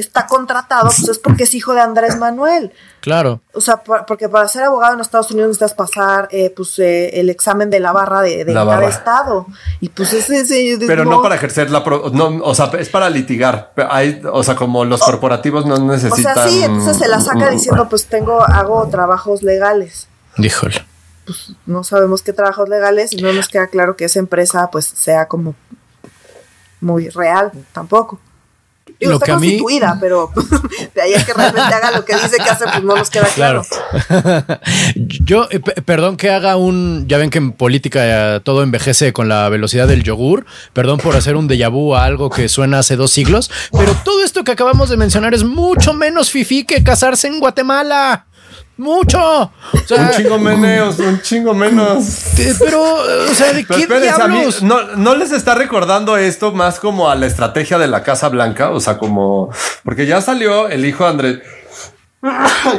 [0.00, 2.72] está contratado, pues es porque es hijo de Andrés Manuel.
[3.00, 3.40] Claro.
[3.54, 7.30] O sea, porque para ser abogado en Estados Unidos necesitas pasar eh, pues, eh, el
[7.30, 9.46] examen de la barra de, cada estado.
[9.80, 10.40] Y pues ese...
[10.40, 11.82] ese Pero no para ejercer la...
[12.12, 13.72] no, o sea, es para litigar.
[13.90, 16.32] Hay, o sea, como los corporativos no necesitan...
[16.32, 20.08] O sea, sí, entonces se la saca diciendo, pues tengo, hago trabajos legales.
[20.36, 20.84] Díjole.
[21.24, 24.86] Pues no sabemos qué trabajos legales y no nos queda claro que esa empresa pues
[24.86, 25.54] sea como
[26.80, 28.18] muy real tampoco
[29.08, 30.00] lo está que constituida, a mí...
[30.00, 30.30] pero
[30.94, 33.26] de ahí a que realmente haga lo que dice que hace, pues no nos queda
[33.34, 33.62] claro.
[34.94, 37.06] Yo, eh, perdón que haga un.
[37.08, 40.46] Ya ven que en política eh, todo envejece con la velocidad del yogur.
[40.72, 43.50] Perdón por hacer un déjà vu a algo que suena hace dos siglos.
[43.72, 48.26] Pero todo esto que acabamos de mencionar es mucho menos fifí que casarse en Guatemala
[48.80, 49.52] mucho.
[49.72, 52.04] un chingo menos, un chingo menos.
[52.58, 54.62] Pero, o sea, ¿de qué diablos?
[54.62, 58.70] no, no les está recordando esto más como a la estrategia de la Casa Blanca,
[58.70, 59.50] o sea, como
[59.84, 61.38] porque ya salió el hijo de Andrés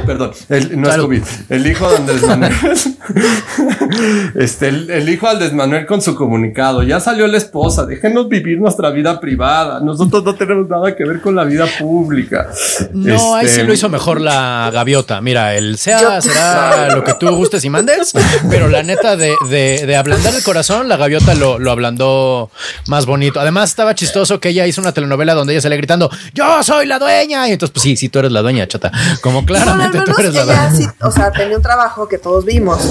[0.05, 1.23] perdón, el, no es COVID.
[1.49, 2.53] El hijo de Andrés Manuel.
[4.35, 6.83] este, el, hijo de Andrés Manuel con su comunicado.
[6.83, 7.87] Ya salió la esposa.
[7.87, 9.79] Déjenos vivir nuestra vida privada.
[9.79, 12.49] Nosotros no tenemos nada que ver con la vida pública.
[12.93, 15.21] No, ahí sí este, lo hizo mejor la gaviota.
[15.21, 18.13] Mira, el sea será lo que tú gustes y mandes,
[18.47, 22.51] pero la neta de, de, ablandar el corazón, la gaviota lo, lo ablandó
[22.85, 23.39] más bonito.
[23.39, 26.99] Además, estaba chistoso que ella hizo una telenovela donde ella sale gritando: Yo soy la
[26.99, 27.47] dueña.
[27.47, 28.91] Y entonces, pues sí, sí, tú eres la dueña, chata
[29.30, 32.45] como claramente no, no, tú eres ella sí, o sea, tenía un trabajo que todos
[32.45, 32.81] vimos.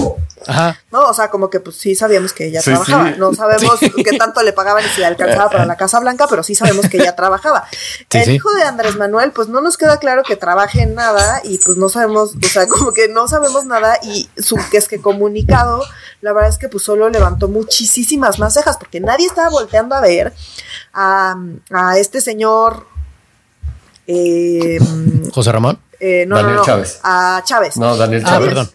[0.46, 0.81] Ajá.
[0.90, 3.11] No, o sea, como que pues sí sabíamos que ella trabajaba.
[3.12, 6.42] No sabemos qué tanto le pagaban y si le alcanzaba para la Casa Blanca, pero
[6.42, 7.64] sí sabemos que ella trabajaba.
[8.11, 11.59] el hijo de Andrés Manuel, pues no nos queda claro que trabaje en nada y
[11.59, 15.00] pues no sabemos, o sea, como que no sabemos nada y su que es que
[15.00, 15.85] comunicado,
[16.20, 20.00] la verdad es que pues solo levantó muchísimas más cejas porque nadie estaba volteando a
[20.00, 20.33] ver
[20.92, 21.37] a,
[21.70, 22.87] a este señor
[24.11, 24.79] eh,
[25.33, 25.79] José Ramón.
[25.99, 27.01] Eh, no, Daniel no, Chávez.
[27.03, 27.77] A Chávez.
[27.77, 28.49] No, Daniel Chávez.
[28.49, 28.70] Ah, perdón.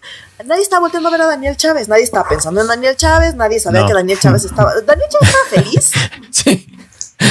[0.46, 3.60] Nadie está volteando a ver a Daniel Chávez, nadie estaba pensando en Daniel Chávez, nadie
[3.60, 4.74] sabía que Daniel Chávez estaba.
[4.82, 5.92] ¿Daniel Chávez estaba feliz?
[6.32, 6.65] Sí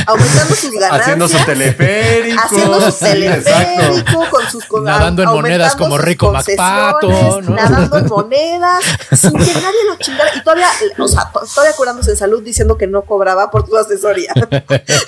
[0.07, 1.01] aumentando sus ganancias.
[1.01, 2.43] Haciendo su teleférico.
[2.43, 7.41] Haciendo su teleférico con sus Nadando en monedas como Rico Macpato.
[7.43, 8.85] Nadando en monedas,
[9.17, 10.31] sin que nadie lo chingara.
[10.35, 14.33] Y todavía, o sea, todavía curándose en salud diciendo que no cobraba por tu asesoría.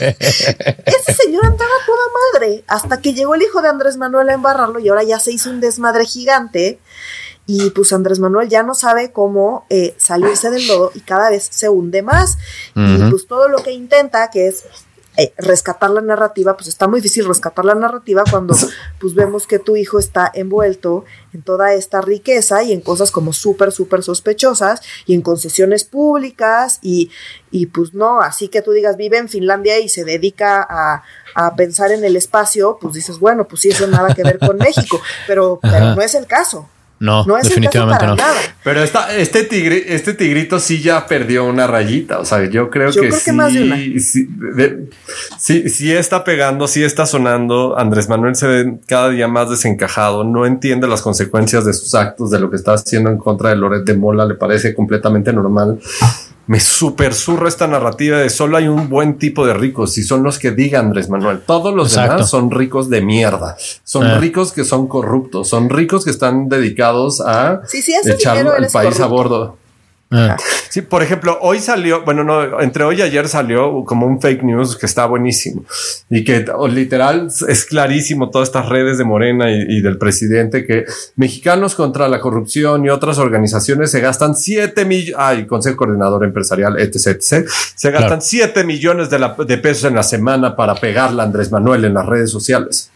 [0.00, 4.78] Ese señor andaba toda madre hasta que llegó el hijo de Andrés Manuel a embarrarlo
[4.78, 6.78] y ahora ya se hizo un desmadre gigante.
[7.46, 11.48] Y pues Andrés Manuel ya no sabe cómo eh, salirse del lodo y cada vez
[11.50, 12.38] se hunde más.
[12.74, 14.64] Y pues todo lo que intenta, que es
[15.18, 18.54] eh, rescatar la narrativa, pues está muy difícil rescatar la narrativa cuando
[19.00, 23.32] pues vemos que tu hijo está envuelto en toda esta riqueza y en cosas como
[23.32, 27.10] súper, súper sospechosas y en concesiones públicas y,
[27.50, 31.02] y pues no, así que tú digas vive en Finlandia y se dedica a,
[31.34, 34.56] a pensar en el espacio, pues dices, bueno, pues sí, eso nada que ver con
[34.58, 36.68] México, pero, pero no es el caso.
[36.98, 38.16] No, definitivamente no.
[38.64, 42.18] Pero esta, este tigre, este tigrito sí ya perdió una rayita.
[42.18, 43.12] O sea, yo creo que,
[44.00, 44.28] sí,
[45.38, 47.78] sí, sí, está pegando, sí está sonando.
[47.78, 50.24] Andrés Manuel se ve cada día más desencajado.
[50.24, 53.56] No entiende las consecuencias de sus actos, de lo que está haciendo en contra de
[53.56, 54.24] Loret de Mola.
[54.24, 55.78] Le parece completamente normal
[56.46, 60.22] me super surra esta narrativa de solo hay un buen tipo de ricos y son
[60.22, 61.40] los que diga Andrés Manuel.
[61.40, 63.56] Todos los demás son ricos de mierda.
[63.82, 64.18] Son ah.
[64.18, 65.48] ricos que son corruptos.
[65.48, 67.62] Son ricos que están dedicados a
[68.04, 69.58] echar al país a bordo.
[70.10, 70.36] Ah.
[70.70, 74.44] Sí, por ejemplo, hoy salió, bueno, no, entre hoy y ayer salió como un fake
[74.44, 75.64] news que está buenísimo
[76.08, 80.84] y que literal es clarísimo todas estas redes de Morena y, del presidente que
[81.16, 86.78] mexicanos contra la corrupción y otras organizaciones se gastan 7 millones, ay, Consejo Coordinador Empresarial,
[86.78, 91.24] etc, etc, se gastan 7 millones de, de pesos en la semana para pegarle a
[91.24, 92.90] Andrés Manuel en las redes sociales.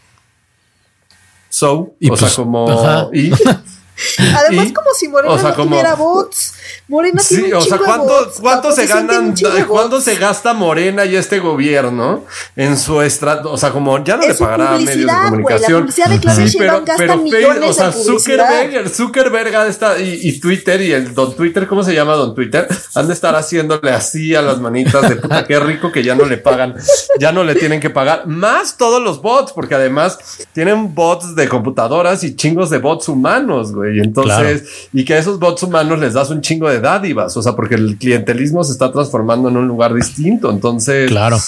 [1.48, 3.32] So, o sea, pues, como, y,
[4.18, 6.54] Además, como si Morena no tuviera bots.
[6.88, 9.34] Morena sí, tiene un o sea, ¿cuánto, cuánto se ganan,
[9.68, 12.24] cuánto se gasta Morena y este gobierno
[12.56, 13.52] en su estrato?
[13.52, 15.92] O sea, como ya no le pagará a medios de comunicación.
[15.92, 16.82] sí, pero,
[17.30, 21.94] pero o sea, Zuckerberg, Zuckerberg está, y, y, Twitter y el Don Twitter, ¿cómo se
[21.94, 22.66] llama Don Twitter?
[22.94, 26.24] Han de estar haciéndole así a las manitas de puta, qué rico que ya no
[26.24, 26.74] le pagan,
[27.18, 28.26] ya no le tienen que pagar.
[28.26, 30.18] Más todos los bots, porque además
[30.52, 33.89] tienen bots de computadoras y chingos de bots humanos, güey.
[33.90, 34.00] Güey.
[34.00, 37.55] Entonces, y que a esos bots humanos les das un chingo de dádivas, o sea,
[37.55, 40.50] porque el clientelismo se está transformando en un lugar distinto.
[40.50, 41.38] Entonces, claro.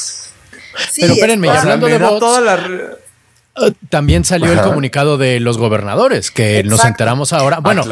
[0.98, 2.56] Pero espérenme, hablando de bots, toda la
[3.54, 7.58] Uh, también salió el comunicado de los gobernadores que nos enteramos ahora.
[7.58, 7.84] Ah, bueno,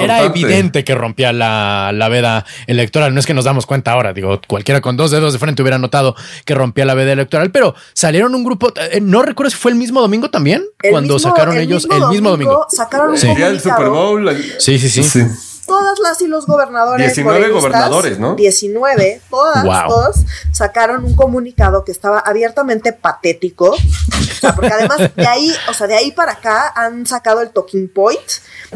[0.00, 3.14] era evidente que rompía la, veda electoral.
[3.14, 4.12] No es que nos damos cuenta ahora.
[4.12, 7.76] Digo, cualquiera con dos dedos de frente hubiera notado que rompía la veda electoral, pero
[7.92, 8.72] salieron un grupo.
[8.90, 12.66] Eh, no recuerdo si fue el mismo domingo también cuando sacaron ellos el mismo domingo.
[12.68, 14.36] Sacaron un El Super Bowl.
[14.58, 14.88] sí, sí.
[14.88, 15.22] sí
[16.02, 17.14] las y los gobernadores.
[17.14, 18.34] 19 gobernadores, ¿no?
[18.34, 20.16] 19, todas, todos
[20.52, 23.70] sacaron un comunicado que estaba abiertamente patético.
[23.70, 27.50] O sea, porque además de ahí, o sea, de ahí para acá han sacado el
[27.50, 28.18] talking point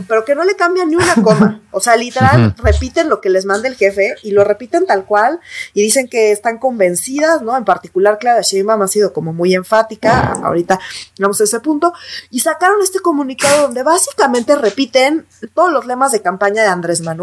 [0.07, 1.61] pero que no le cambian ni una coma.
[1.71, 5.41] O sea, literal, repiten lo que les manda el jefe y lo repiten tal cual
[5.75, 7.57] y dicen que están convencidas, ¿no?
[7.57, 10.79] En particular, Claudia Sheinbaum ha sido como muy enfática, ahorita
[11.19, 11.93] vamos a ese punto,
[12.31, 17.16] y sacaron este comunicado donde básicamente repiten todos los lemas de campaña de Andrés Manuel,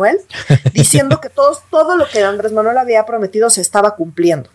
[0.74, 4.50] diciendo que todos, todo lo que Andrés Manuel había prometido se estaba cumpliendo.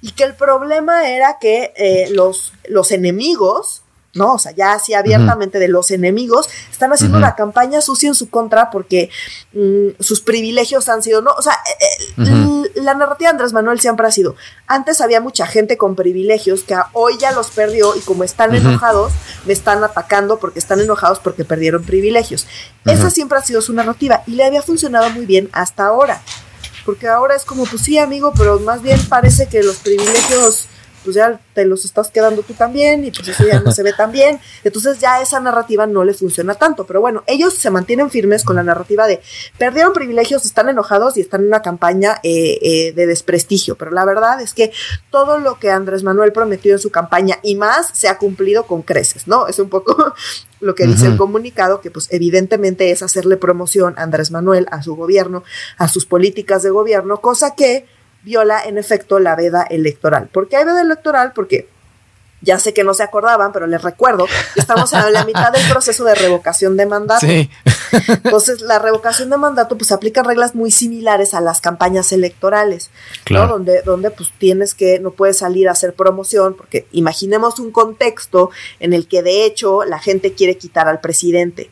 [0.00, 3.83] Y que el problema era que eh, los, los enemigos,
[4.14, 4.34] ¿no?
[4.34, 8.30] O sea, ya así abiertamente de los enemigos, están haciendo una campaña sucia en su
[8.30, 9.10] contra porque
[9.52, 11.32] mm, sus privilegios han sido, ¿no?
[11.32, 15.46] O sea, eh, eh, la narrativa de Andrés Manuel siempre ha sido, antes había mucha
[15.46, 19.12] gente con privilegios que hoy ya los perdió y como están enojados,
[19.46, 22.46] me están atacando porque están enojados porque perdieron privilegios.
[22.84, 26.22] Esa siempre ha sido su narrativa y le había funcionado muy bien hasta ahora.
[26.84, 30.66] Porque ahora es como, pues sí, amigo, pero más bien parece que los privilegios
[31.04, 33.92] pues ya te los estás quedando tú también y pues eso ya no se ve
[33.92, 34.40] tan bien.
[34.64, 36.86] Entonces ya esa narrativa no le funciona tanto.
[36.86, 39.20] Pero bueno, ellos se mantienen firmes con la narrativa de
[39.58, 43.76] perdieron privilegios, están enojados y están en una campaña eh, eh, de desprestigio.
[43.76, 44.72] Pero la verdad es que
[45.10, 48.82] todo lo que Andrés Manuel prometió en su campaña y más se ha cumplido con
[48.82, 49.46] creces, ¿no?
[49.46, 50.14] Es un poco
[50.60, 54.82] lo que dice el comunicado, que pues evidentemente es hacerle promoción a Andrés Manuel, a
[54.82, 55.44] su gobierno,
[55.76, 57.86] a sus políticas de gobierno, cosa que
[58.24, 60.28] viola en efecto la veda electoral.
[60.32, 61.32] ¿Por qué hay veda electoral?
[61.34, 61.68] Porque
[62.44, 66.04] ya sé que no se acordaban, pero les recuerdo, estamos en la mitad del proceso
[66.04, 67.26] de revocación de mandato.
[67.26, 72.90] Entonces, la revocación de mandato, pues aplica reglas muy similares a las campañas electorales,
[73.30, 73.46] ¿no?
[73.46, 78.50] Donde, donde pues tienes que, no puedes salir a hacer promoción, porque imaginemos un contexto
[78.80, 81.70] en el que de hecho la gente quiere quitar al presidente.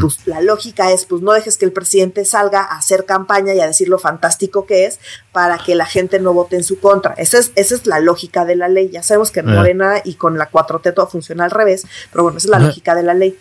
[0.00, 3.60] Pues la lógica es, pues no dejes que el presidente salga a hacer campaña y
[3.60, 4.98] a decir lo fantástico que es
[5.32, 7.12] para que la gente no vote en su contra.
[7.14, 8.88] Esa es, esa es la lógica de la ley.
[8.90, 12.38] Ya sabemos que en Morena y con la 4T todo funciona al revés, pero bueno,
[12.38, 13.38] esa es la lógica de la ley.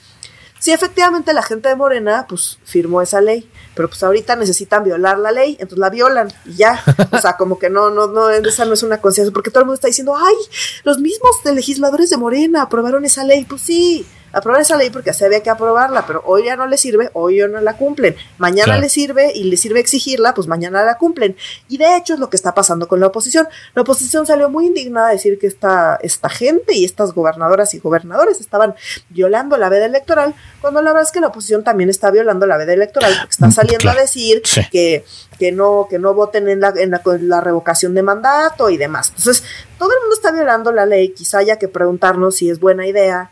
[0.60, 5.20] Sí, efectivamente la gente de Morena pues firmó esa ley, pero pues ahorita necesitan violar
[5.20, 6.82] la ley, entonces la violan y ya.
[7.12, 9.66] O sea, como que no, no, no, esa no es una conciencia, porque todo el
[9.66, 10.36] mundo está diciendo, ay,
[10.84, 13.46] los mismos legisladores de Morena aprobaron esa ley.
[13.46, 16.78] Pues sí, aprobar esa ley porque se había que aprobarla, pero hoy ya no le
[16.78, 18.16] sirve, hoy ya no la cumplen.
[18.38, 21.36] Mañana le sirve y le sirve exigirla, pues mañana la cumplen.
[21.68, 23.48] Y de hecho es lo que está pasando con la oposición.
[23.74, 27.80] La oposición salió muy indignada a decir que esta, esta gente y estas gobernadoras y
[27.80, 28.76] gobernadores estaban
[29.10, 32.58] violando la veda electoral, cuando la verdad es que la oposición también está violando la
[32.58, 35.06] veda electoral, porque está mm, saliendo a decir que,
[35.40, 39.10] que no, que no voten en la, en la, la revocación de mandato y demás.
[39.16, 39.44] Entonces,
[39.78, 43.32] todo el mundo está violando la ley, quizá haya que preguntarnos si es buena idea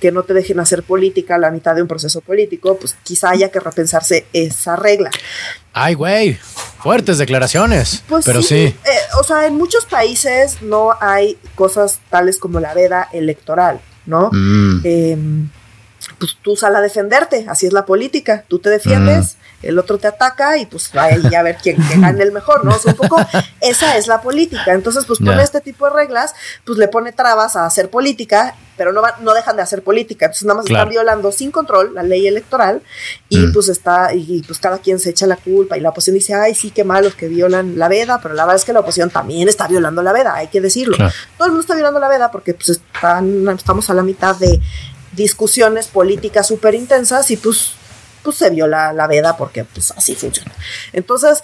[0.00, 3.30] que no te dejen hacer política a la mitad de un proceso político, pues quizá
[3.30, 5.10] haya que repensarse esa regla.
[5.72, 6.38] Ay, güey,
[6.78, 8.04] fuertes declaraciones.
[8.08, 8.56] Pues pero sí.
[8.56, 8.76] Eh,
[9.18, 14.30] o sea, en muchos países no hay cosas tales como la veda electoral, ¿no?
[14.32, 14.80] Mm.
[14.84, 15.48] Em,
[16.18, 19.66] pues tú sal a defenderte, así es la política, tú te defiendes, mm.
[19.66, 22.76] el otro te ataca y pues vaya a ver quién, gane el mejor, ¿no?
[22.84, 23.16] un poco
[23.60, 27.56] esa es la política, entonces pues pone este tipo de reglas, pues le pone trabas
[27.56, 31.32] a hacer política, pero no, no dejan de hacer política, entonces nada más están violando
[31.32, 32.82] sin control la ley electoral
[33.28, 33.52] y mm.
[33.52, 36.54] pues está, y pues cada quien se echa la culpa y la oposición dice, ay
[36.54, 39.48] sí, qué malos que violan la veda, pero la verdad es que la oposición también
[39.48, 40.96] está violando la veda, hay que decirlo.
[40.96, 44.60] Todo el mundo está violando la veda porque pues están, estamos a la mitad de
[45.16, 47.72] discusiones políticas súper intensas y pues,
[48.22, 50.52] pues se vio la, veda porque pues así funciona.
[50.92, 51.42] Entonces,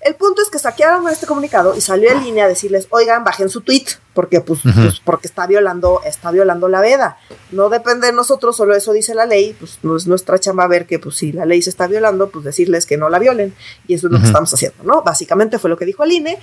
[0.00, 3.48] el punto es que saquearon este comunicado y salió en línea a decirles, oigan, bajen
[3.48, 7.18] su tweet, porque pues, pues, porque está violando, está violando la veda.
[7.50, 10.86] No depende de nosotros, solo eso dice la ley, pues no es nuestra chamba ver
[10.86, 13.54] que pues si la ley se está violando, pues decirles que no la violen.
[13.88, 15.02] Y eso es lo que estamos haciendo, ¿no?
[15.02, 16.38] Básicamente fue lo que dijo el INE.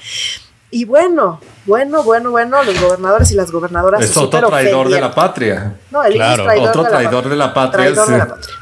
[0.75, 4.01] Y bueno, bueno, bueno, bueno, los gobernadores y las gobernadoras.
[4.01, 5.73] Es otro traidor de la patria.
[5.89, 6.43] No, el claro.
[6.43, 7.93] traidor otro traidor de la patria.
[7.93, 8.55] Traidor de la patria.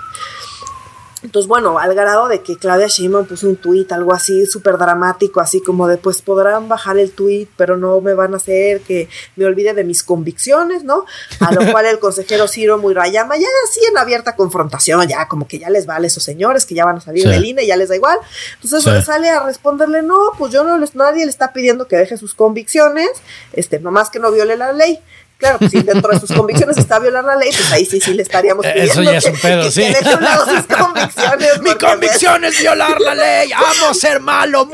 [1.24, 5.40] Entonces, bueno, al grado de que Claudia Sheinbaum puso un tuit, algo así súper dramático,
[5.40, 9.08] así como de, pues podrán bajar el tuit, pero no me van a hacer que
[9.38, 11.06] me olvide de mis convicciones, ¿no?
[11.40, 15.60] A lo cual el consejero Ciro Rayama ya así en abierta confrontación, ya como que
[15.60, 17.96] ya les vale esos señores, que ya van a salir del INE, ya les da
[17.96, 18.18] igual.
[18.62, 22.18] Entonces sale a responderle, no, pues yo no les, nadie le está pidiendo que deje
[22.18, 23.10] sus convicciones,
[23.54, 25.00] este, nomás que no viole la ley.
[25.38, 28.14] Claro, pues si dentro de sus convicciones está violar la ley, pues ahí sí, sí
[28.14, 28.94] le estaríamos pidiendo.
[28.94, 29.84] Eso ya es un pedo, sí.
[29.94, 31.60] sus convicciones.
[31.62, 33.52] Mi convicción es violar la ley.
[33.52, 34.64] Amo ser malo.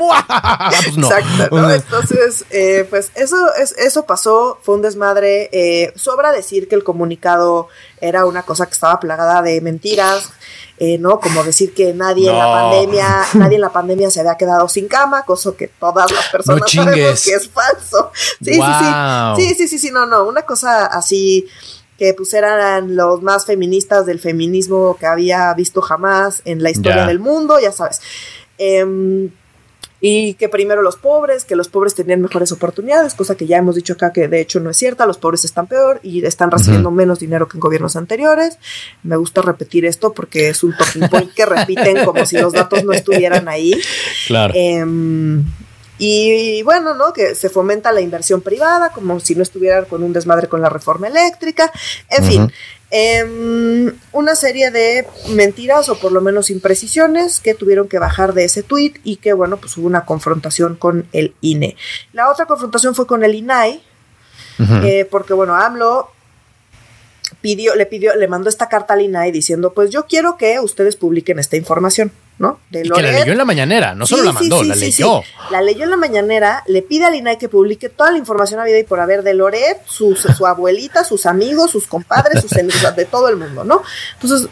[0.70, 1.70] Pues Exacto, ¿no?
[1.70, 5.48] Entonces, eh, pues eso, es, eso pasó, fue un desmadre.
[5.52, 7.68] Eh, sobra decir que el comunicado
[8.00, 10.30] era una cosa que estaba plagada de mentiras.
[10.78, 11.20] Eh, ¿no?
[11.20, 14.88] Como decir que nadie en la pandemia, nadie en la pandemia se había quedado sin
[14.88, 18.10] cama, cosa que todas las personas sabemos que es falso.
[18.42, 19.36] Sí, sí, sí.
[19.36, 21.46] Sí, sí, sí, sí, no, no, una cosa así
[21.98, 27.04] que pues eran los más feministas del feminismo que había visto jamás en la historia
[27.06, 28.00] del mundo, ya sabes.
[28.56, 29.28] Eh,
[30.00, 33.74] y que primero los pobres, que los pobres tenían mejores oportunidades, cosa que ya hemos
[33.74, 36.90] dicho acá que de hecho no es cierta, los pobres están peor y están recibiendo
[36.90, 38.58] menos dinero que en gobiernos anteriores.
[39.02, 42.84] Me gusta repetir esto porque es un talking point que repiten como si los datos
[42.84, 43.74] no estuvieran ahí.
[44.26, 44.54] Claro.
[44.56, 45.44] Em,
[46.00, 47.12] y, bueno, ¿no?
[47.12, 50.68] Que se fomenta la inversión privada, como si no estuvieran con un desmadre con la
[50.68, 51.70] reforma eléctrica.
[52.08, 52.52] En fin,
[52.92, 58.42] Em, una serie de mentiras o por lo menos imprecisiones que tuvieron que bajar de
[58.44, 61.76] ese tweet y que bueno, pues hubo una confrontación con el INE.
[62.12, 63.80] La otra confrontación fue con el INAI,
[64.82, 66.10] eh, porque bueno, AMLO
[67.40, 70.96] pidió, le pidió, le mandó esta carta al INAI diciendo, pues yo quiero que ustedes
[70.96, 72.10] publiquen esta información.
[72.40, 72.58] ¿No?
[72.70, 75.22] De y que la leyó en la mañanera, no solo la mandó, la leyó.
[75.50, 78.64] La leyó en la mañanera, le pide al INAI que publique toda la información a
[78.64, 82.50] vida y por haber de Loret, su, su abuelita, sus amigos, sus compadres, sus
[82.96, 83.82] de todo el mundo, ¿no?
[84.14, 84.48] Entonces,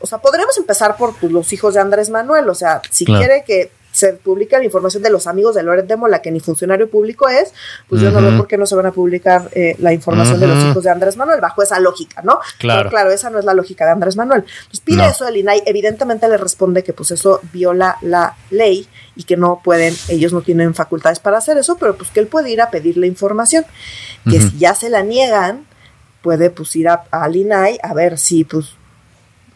[0.00, 3.42] o sea, podremos empezar por pues, los hijos de Andrés Manuel, o sea, si quiere
[3.46, 6.88] que se publica la información de los amigos de Loret de Mola, que ni funcionario
[6.88, 7.52] público es,
[7.88, 10.46] pues yo no veo por qué no se van a publicar eh, la información de
[10.46, 12.38] los hijos de Andrés Manuel, bajo esa lógica, ¿no?
[12.58, 12.82] Claro.
[12.82, 14.44] Pero claro, esa no es la lógica de Andrés Manuel.
[14.70, 19.24] Pues pide eso el INAI, evidentemente le responde que pues eso viola la ley y
[19.24, 22.50] que no pueden, ellos no tienen facultades para hacer eso, pero pues que él puede
[22.50, 23.64] ir a pedir la información,
[24.30, 25.66] que si ya se la niegan,
[26.22, 28.77] puede pues ir al INAI a ver si pues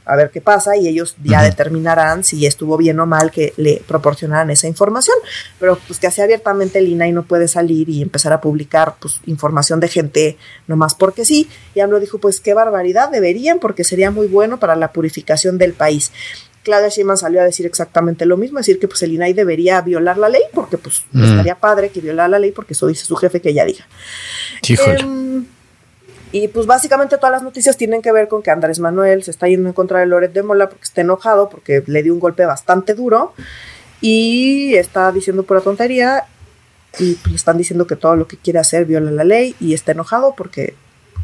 [0.05, 3.83] a ver qué pasa y ellos ya determinarán si estuvo bien o mal que le
[3.87, 5.17] proporcionaran esa información.
[5.59, 9.21] Pero pues que así abiertamente el INAI no puede salir y empezar a publicar pues
[9.27, 10.37] información de gente
[10.67, 11.49] nomás porque sí.
[11.75, 15.73] Y AMLO dijo pues qué barbaridad, deberían porque sería muy bueno para la purificación del
[15.73, 16.13] país.
[16.63, 20.17] Claudia Sheinbaum salió a decir exactamente lo mismo, decir que pues el INAI debería violar
[20.17, 23.41] la ley porque pues estaría padre que violara la ley porque eso dice su jefe
[23.41, 23.85] que ella diga.
[24.69, 25.45] Em,
[26.33, 29.49] y pues básicamente todas las noticias tienen que ver con que Andrés Manuel se está
[29.49, 32.47] yendo en contra de Loret de Mola porque está enojado, porque le dio un golpe
[32.47, 33.35] bastante duro
[34.01, 36.25] y está diciendo pura tontería
[36.99, 39.75] y pues, le están diciendo que todo lo que quiere hacer viola la ley y
[39.75, 40.75] está enojado porque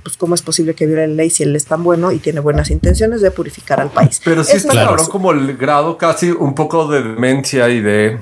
[0.03, 2.41] pues cómo es posible que viole la ley si él es tan bueno y tiene
[2.41, 4.21] buenas intenciones de purificar al país.
[4.25, 8.19] Pero sí está claro como el grado casi un poco de demencia y de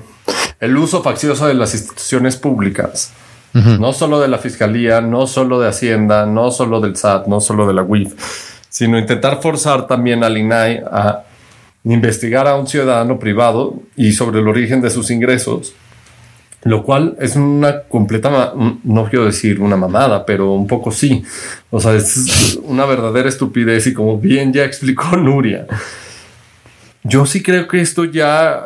[0.59, 3.11] el uso faccioso de las instituciones públicas
[3.79, 7.67] no solo de la Fiscalía, no solo de Hacienda, no solo del SAT, no solo
[7.67, 8.13] de la UIF,
[8.69, 11.23] sino intentar forzar también al INAI a
[11.83, 15.73] investigar a un ciudadano privado y sobre el origen de sus ingresos,
[16.63, 21.23] lo cual es una completa, no quiero decir una mamada, pero un poco sí.
[21.69, 25.65] O sea, es una verdadera estupidez y como bien ya explicó Nuria.
[27.03, 28.65] Yo sí creo que esto ya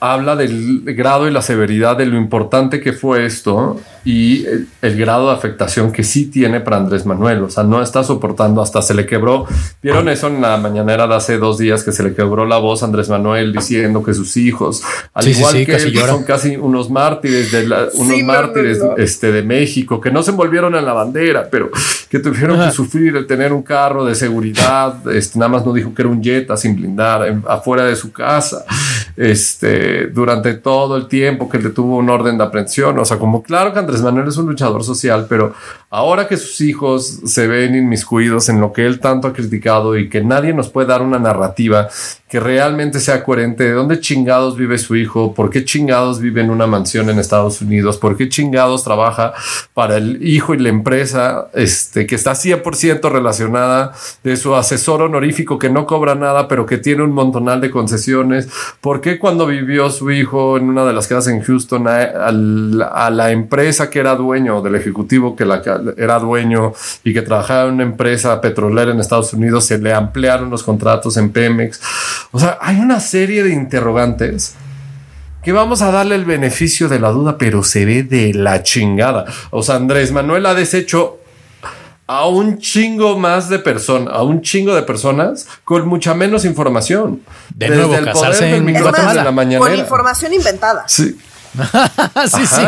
[0.00, 4.44] habla del grado y la severidad de lo importante que fue esto y
[4.80, 7.42] el, grado de afectación que sí tiene para Andrés Manuel.
[7.44, 9.46] O sea, no está soportando, hasta se le quebró.
[9.82, 12.82] ¿Vieron eso en la mañanera de hace dos días que se le quebró la voz
[12.82, 14.82] a Andrés Manuel diciendo que sus hijos,
[15.14, 20.10] al igual que él, son casi unos mártires de unos mártires Este, de México, que
[20.10, 21.70] no se envolvieron en la bandera, pero
[22.10, 24.94] que tuvieron que sufrir el tener un carro de seguridad.
[25.12, 28.64] Este, nada más no dijo que era un Jetta sin blindar afuera de su casa.
[29.16, 32.98] Este, durante todo el tiempo que le tuvo un orden de aprehensión.
[32.98, 35.54] O sea, como claro que Andrés Manuel es un luchador social, pero
[35.92, 40.08] ahora que sus hijos se ven inmiscuidos en lo que él tanto ha criticado y
[40.08, 41.88] que nadie nos puede dar una narrativa
[42.32, 46.48] que realmente sea coherente de dónde chingados vive su hijo, por qué chingados vive en
[46.48, 49.34] una mansión en Estados Unidos, por qué chingados trabaja
[49.74, 53.92] para el hijo y la empresa este, que está 100% relacionada
[54.24, 58.48] de su asesor honorífico que no cobra nada, pero que tiene un montonal de concesiones,
[58.80, 63.30] por qué cuando vivió su hijo en una de las casas en Houston a, la
[63.30, 65.60] empresa que era dueño del ejecutivo que la,
[65.96, 66.72] era dueño
[67.04, 71.16] y que trabajaba en una empresa petrolera en Estados Unidos, se le ampliaron los contratos
[71.16, 71.80] en Pemex.
[72.30, 74.54] O sea, hay una serie de interrogantes
[75.42, 79.24] que vamos a darle el beneficio de la duda, pero se ve de la chingada.
[79.50, 81.18] O sea, Andrés Manuel ha deshecho
[82.06, 87.22] a un chingo más de personas, a un chingo de personas con mucha menos información.
[87.54, 89.24] De nuevo, casarse en Guatemala.
[89.24, 90.84] La con información inventada.
[90.86, 91.18] Sí.
[92.28, 92.62] sí, sí.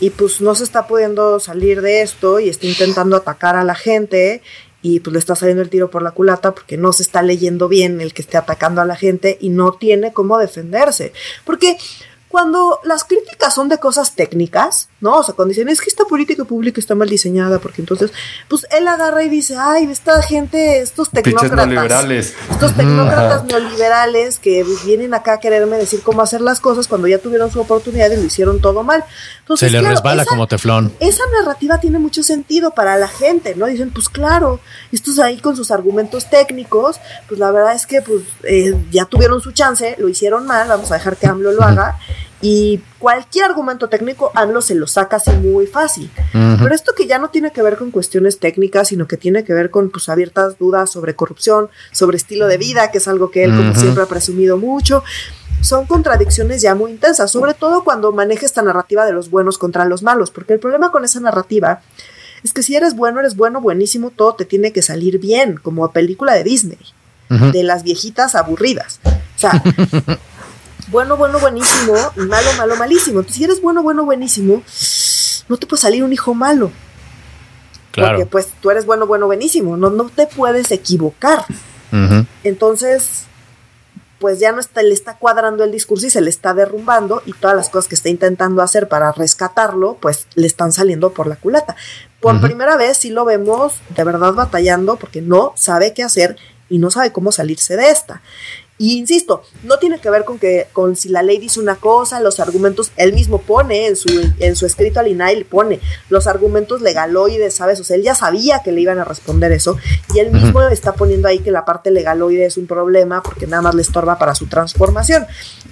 [0.00, 3.74] Y pues no se está pudiendo salir de esto y está intentando atacar a la
[3.74, 4.42] gente
[4.80, 7.68] y pues le está saliendo el tiro por la culata porque no se está leyendo
[7.68, 11.12] bien el que esté atacando a la gente y no tiene cómo defenderse.
[11.44, 11.78] Porque
[12.28, 15.18] cuando las críticas son de cosas técnicas, ¿no?
[15.18, 18.12] O sea, cuando dicen, es que esta política pública está mal diseñada, porque entonces,
[18.48, 21.66] pues él agarra y dice, ay, esta gente, estos tecnócratas.
[21.68, 22.34] Neoliberales.
[22.50, 27.18] Estos tecnócratas neoliberales que vienen acá a quererme decir cómo hacer las cosas cuando ya
[27.18, 29.04] tuvieron su oportunidad y lo hicieron todo mal.
[29.56, 30.92] Se le resbala como teflón.
[31.00, 33.66] Esa narrativa tiene mucho sentido para la gente, ¿no?
[33.66, 34.60] Dicen, pues claro,
[34.92, 39.40] estos ahí con sus argumentos técnicos, pues la verdad es que pues eh, ya tuvieron
[39.40, 41.98] su chance, lo hicieron mal, vamos a dejar que AMLO lo haga.
[42.40, 46.10] Y cualquier argumento técnico, AMLO se lo saca así muy fácil.
[46.32, 49.52] Pero esto que ya no tiene que ver con cuestiones técnicas, sino que tiene que
[49.52, 53.44] ver con pues, abiertas dudas sobre corrupción, sobre estilo de vida, que es algo que
[53.44, 55.02] él, como siempre, ha presumido mucho.
[55.60, 59.84] Son contradicciones ya muy intensas, sobre todo cuando maneja esta narrativa de los buenos contra
[59.84, 61.80] los malos, porque el problema con esa narrativa
[62.44, 65.90] es que si eres bueno, eres bueno, buenísimo, todo te tiene que salir bien, como
[65.90, 66.78] película de Disney,
[67.28, 69.00] de las viejitas aburridas.
[69.04, 69.62] O sea,
[70.90, 73.20] bueno, bueno, buenísimo, malo, malo, malísimo.
[73.20, 74.62] Entonces, si eres bueno, bueno, buenísimo,
[75.48, 76.70] no te puede salir un hijo malo.
[77.90, 78.16] Claro.
[78.16, 79.76] Porque pues tú eres bueno, bueno, buenísimo.
[79.76, 81.44] No, no te puedes equivocar.
[82.44, 83.24] Entonces,
[84.18, 87.32] pues ya no está, le está cuadrando el discurso y se le está derrumbando y
[87.32, 91.36] todas las cosas que está intentando hacer para rescatarlo, pues le están saliendo por la
[91.36, 91.76] culata.
[92.20, 96.36] Por primera vez sí lo vemos de verdad batallando porque no sabe qué hacer
[96.68, 98.20] y no sabe cómo salirse de esta.
[98.78, 102.20] Y insisto, no tiene que ver con que con si la ley dice una cosa,
[102.20, 104.08] los argumentos, él mismo pone en su,
[104.38, 107.80] en su escrito al INAI, pone los argumentos legaloides, ¿sabes?
[107.80, 109.76] O sea, él ya sabía que le iban a responder eso
[110.14, 113.62] y él mismo está poniendo ahí que la parte legaloide es un problema porque nada
[113.62, 115.26] más le estorba para su transformación.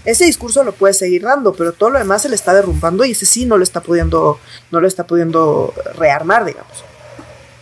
[0.04, 3.12] Ese discurso lo puede seguir dando, pero todo lo demás se le está derrumbando y
[3.12, 4.40] ese sí no lo está pudiendo,
[4.72, 6.84] no lo está pudiendo rearmar, digamos.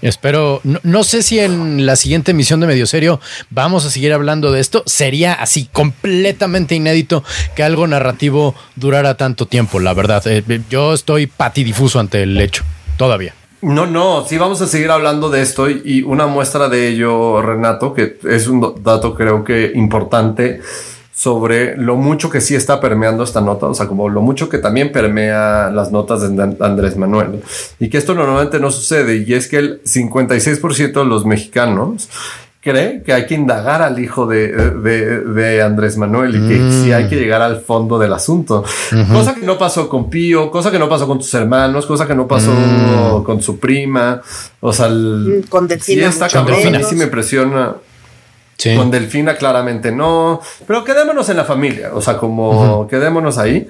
[0.05, 4.53] Espero, no, sé si en la siguiente emisión de Medio Serio vamos a seguir hablando
[4.53, 4.83] de esto.
[4.85, 7.25] Sería así completamente inédito
[7.57, 10.23] que algo narrativo durara tanto tiempo, la verdad.
[10.27, 12.65] Eh, eh, yo estoy patidifuso ante el hecho,
[12.99, 13.35] todavía.
[13.63, 17.95] No, no, sí vamos a seguir hablando de esto y una muestra de ello, Renato,
[17.95, 20.61] que es un dato creo que importante
[21.15, 24.59] sobre lo mucho que sí está permeando esta nota, o sea, como lo mucho que
[24.59, 27.41] también permea las notas de Andrés Manuel.
[27.79, 32.09] Y que esto normalmente no sucede, y es que el 56% de los mexicanos
[32.65, 37.09] cree que hay que indagar al hijo de, de, Andrés Manuel y que sí hay
[37.09, 38.65] que llegar al fondo del asunto.
[39.13, 42.15] Cosa que no pasó con Pío, cosa que no pasó con tus hermanos, cosa que
[42.15, 43.23] no pasó mm.
[43.23, 44.23] con su prima.
[44.61, 46.05] O sea, mm, con Delfina.
[46.05, 46.59] Sí, está cabrón.
[46.89, 47.77] sí me impresiona.
[48.77, 53.67] Con Delfina claramente no, pero quedémonos en la familia, o sea, como quedémonos ahí,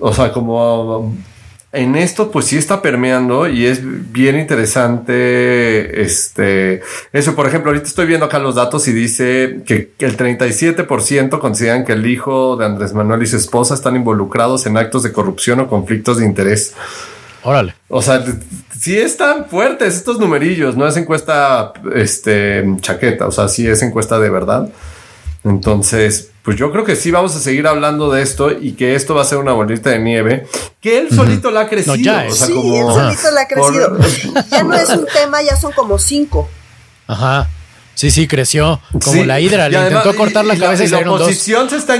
[0.00, 1.12] o sea, como
[1.72, 3.80] en esto pues sí está permeando y es
[4.12, 6.80] bien interesante este
[7.12, 7.34] eso.
[7.34, 11.84] Por ejemplo ahorita estoy viendo acá los datos y dice que, que, el 37% consideran
[11.84, 15.60] que el hijo de Andrés Manuel y su esposa están involucrados en actos de corrupción
[15.60, 16.74] o conflictos de interés
[17.46, 17.76] Órale.
[17.88, 18.24] O sea,
[18.76, 24.18] sí están fuertes estos numerillos, no es encuesta este chaqueta, o sea, sí es encuesta
[24.18, 24.68] de verdad.
[25.44, 29.14] Entonces, pues yo creo que sí vamos a seguir hablando de esto y que esto
[29.14, 30.48] va a ser una bolita de nieve
[30.80, 31.94] que él solito la ha crecido.
[31.94, 33.96] ya, sí, él solito la ha crecido.
[34.50, 36.48] ya no es un tema, ya son como cinco.
[37.06, 37.48] Ajá.
[37.96, 39.70] Sí, sí, creció como la hidra.
[39.70, 41.96] Le intentó cortar la cabeza y, la oposición se está.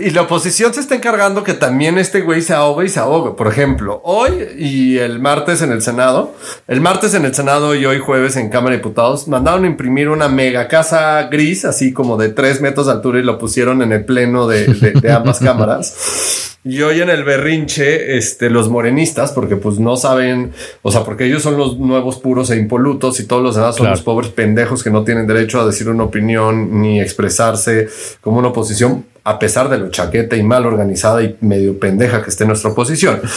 [0.00, 3.36] Y la oposición se está encargando que también este güey se ahogue y se ahogue.
[3.36, 6.34] Por ejemplo, hoy y el martes en el Senado,
[6.66, 10.08] el martes en el Senado y hoy jueves en Cámara de Diputados, mandaron a imprimir
[10.08, 13.92] una mega casa gris, así como de tres metros de altura, y lo pusieron en
[13.92, 16.46] el pleno de, de ambas cámaras.
[16.66, 20.50] Y hoy en el berrinche, este, los morenistas, porque pues no saben,
[20.82, 23.88] o sea, porque ellos son los nuevos puros e impolutos y todos los demás son
[23.88, 27.88] los pobres pendejos que no tienen derecho a decir una opinión ni expresarse
[28.20, 32.30] como una oposición a pesar de lo chaqueta y mal organizada y medio pendeja que
[32.30, 33.20] esté nuestra oposición.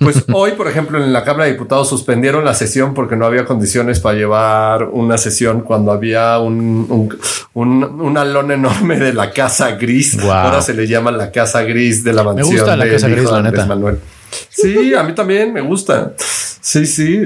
[0.00, 3.44] Pues hoy, por ejemplo, en la Cámara de Diputados suspendieron la sesión porque no había
[3.44, 7.08] condiciones para llevar una sesión cuando había un,
[7.54, 10.18] un, un, alón enorme de la Casa Gris.
[10.18, 12.48] Ahora se le llama la Casa Gris de la mansión.
[12.48, 13.64] Me gusta la Casa Gris, la neta.
[13.66, 14.00] Manuel.
[14.50, 16.14] Sí, a mí también me gusta.
[16.66, 17.20] Sí, sí.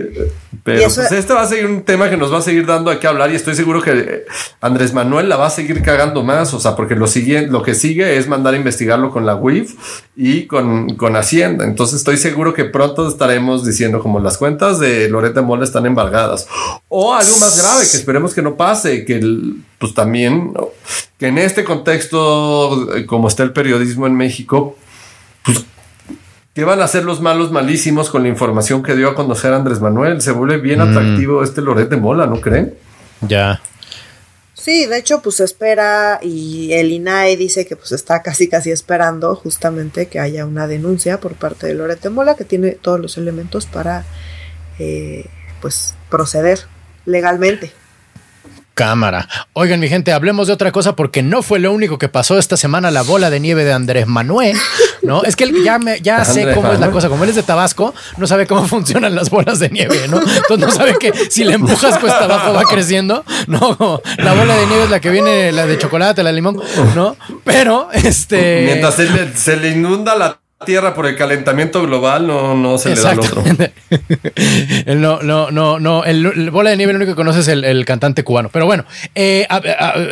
[0.65, 3.01] Pero pues este va a seguir un tema que nos va a seguir dando a
[3.01, 4.27] qué hablar y estoy seguro que
[4.61, 6.53] Andrés Manuel la va a seguir cagando más.
[6.53, 9.77] O sea, porque lo, sigue, lo que sigue es mandar a investigarlo con la WIF
[10.15, 11.65] y con, con Hacienda.
[11.65, 16.47] Entonces estoy seguro que pronto estaremos diciendo como las cuentas de Loreta Mola están embargadas.
[16.91, 19.21] O algo más grave que esperemos que no pase, que
[19.79, 20.53] pues también,
[21.19, 24.77] que en este contexto, como está el periodismo en México,
[25.45, 25.65] pues
[26.61, 29.81] ¿Qué van a hacer los malos malísimos con la información que dio a conocer Andrés
[29.81, 30.21] Manuel?
[30.21, 30.91] Se vuelve bien mm.
[30.91, 32.75] atractivo este Loret de Mola, ¿no creen?
[33.23, 33.63] Ya.
[34.53, 39.37] Sí, de hecho, pues espera y el INAE dice que pues está casi casi esperando
[39.37, 43.17] justamente que haya una denuncia por parte de Loret de Mola que tiene todos los
[43.17, 44.05] elementos para
[44.79, 45.31] eh,
[45.63, 46.61] pues proceder
[47.07, 47.73] legalmente.
[48.81, 49.29] Cámara.
[49.53, 52.57] Oigan, mi gente, hablemos de otra cosa porque no fue lo único que pasó esta
[52.57, 54.57] semana la bola de nieve de Andrés Manuel,
[55.03, 55.23] ¿no?
[55.23, 57.11] Es que él ya, me, ya sé cómo es la cosa.
[57.11, 60.19] Como él es de Tabasco, no sabe cómo funcionan las bolas de nieve, ¿no?
[60.19, 63.23] Entonces no sabe que si le empujas cuesta abajo va creciendo.
[63.49, 66.59] No, la bola de nieve es la que viene, la de chocolate, la de limón,
[66.95, 67.17] ¿no?
[67.45, 68.63] Pero, este...
[68.65, 72.95] Mientras se le, se le inunda la Tierra por el calentamiento global no, no se
[72.95, 73.43] le da al otro.
[74.95, 76.05] no, no, no, no.
[76.05, 78.51] El, bola de nieve lo único que conoce es el, cantante cubano.
[78.53, 78.85] Pero bueno,
[79.15, 79.47] eh,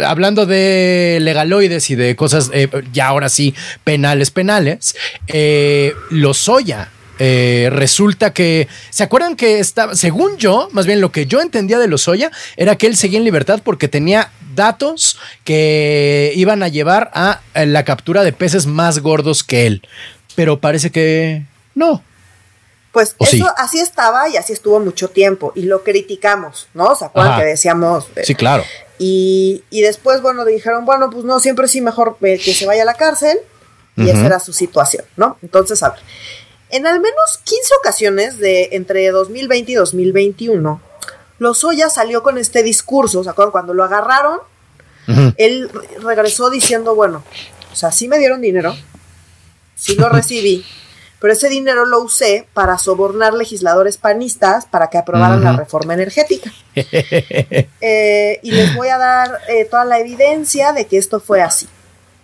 [0.07, 4.97] hablando de legaloides y de cosas eh, ya ahora sí penales, penales,
[5.27, 6.89] eh, Lozoya
[7.19, 11.79] eh, resulta que, ¿se acuerdan que estaba, según yo, más bien lo que yo entendía
[11.79, 17.11] de Lozoya era que él seguía en libertad porque tenía datos que iban a llevar
[17.13, 19.83] a la captura de peces más gordos que él
[20.39, 21.43] pero parece que
[21.75, 22.01] no.
[22.93, 26.95] Pues eso así estaba y así estuvo mucho tiempo y lo criticamos, ¿no?
[26.95, 28.07] ¿Se acuerdan que decíamos?
[28.15, 28.63] Eh, sí, claro.
[29.01, 32.95] Y, después, bueno, dijeron, bueno, pues no, siempre sí mejor que se vaya a la
[32.95, 33.37] cárcel
[33.97, 35.39] y esa era su situación, ¿no?
[35.43, 35.99] Entonces, a ver,
[36.71, 40.81] en al menos 15 ocasiones de entre 2020 y 2021,
[41.41, 43.51] Lozoya salió con este discurso, ¿se acuerdan?
[43.51, 44.39] Cuando lo agarraron,
[45.37, 45.69] él
[46.01, 47.25] regresó diciendo, bueno,
[47.73, 48.77] o sea, sí me dieron dinero,
[49.79, 50.65] sí lo recibí,
[51.21, 56.53] pero ese dinero lo usé para sobornar legisladores panistas para que aprobaran la reforma energética.
[57.81, 61.67] Eh, y les voy a dar eh, toda la evidencia de que esto fue así.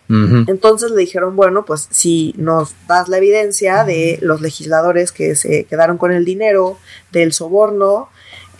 [0.08, 5.64] Entonces le dijeron, bueno, pues si nos das la evidencia de los legisladores que se
[5.64, 6.78] quedaron con el dinero,
[7.10, 8.10] del soborno,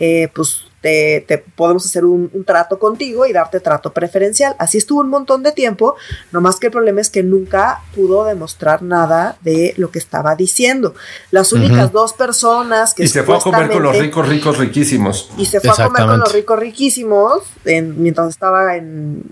[0.01, 4.55] eh, pues te, podemos hacer un, trato contigo y darte trato preferencial.
[4.59, 5.97] Así estuvo un montón de tiempo,
[6.30, 10.95] nomás que el problema es que nunca pudo demostrar nada de lo que estaba diciendo.
[11.30, 13.05] Las únicas dos personas que...
[13.05, 15.30] Y se fue a comer con los ricos, ricos, riquísimos.
[15.39, 19.22] Y se fue a comer con los ricos, riquísimos mientras estaba en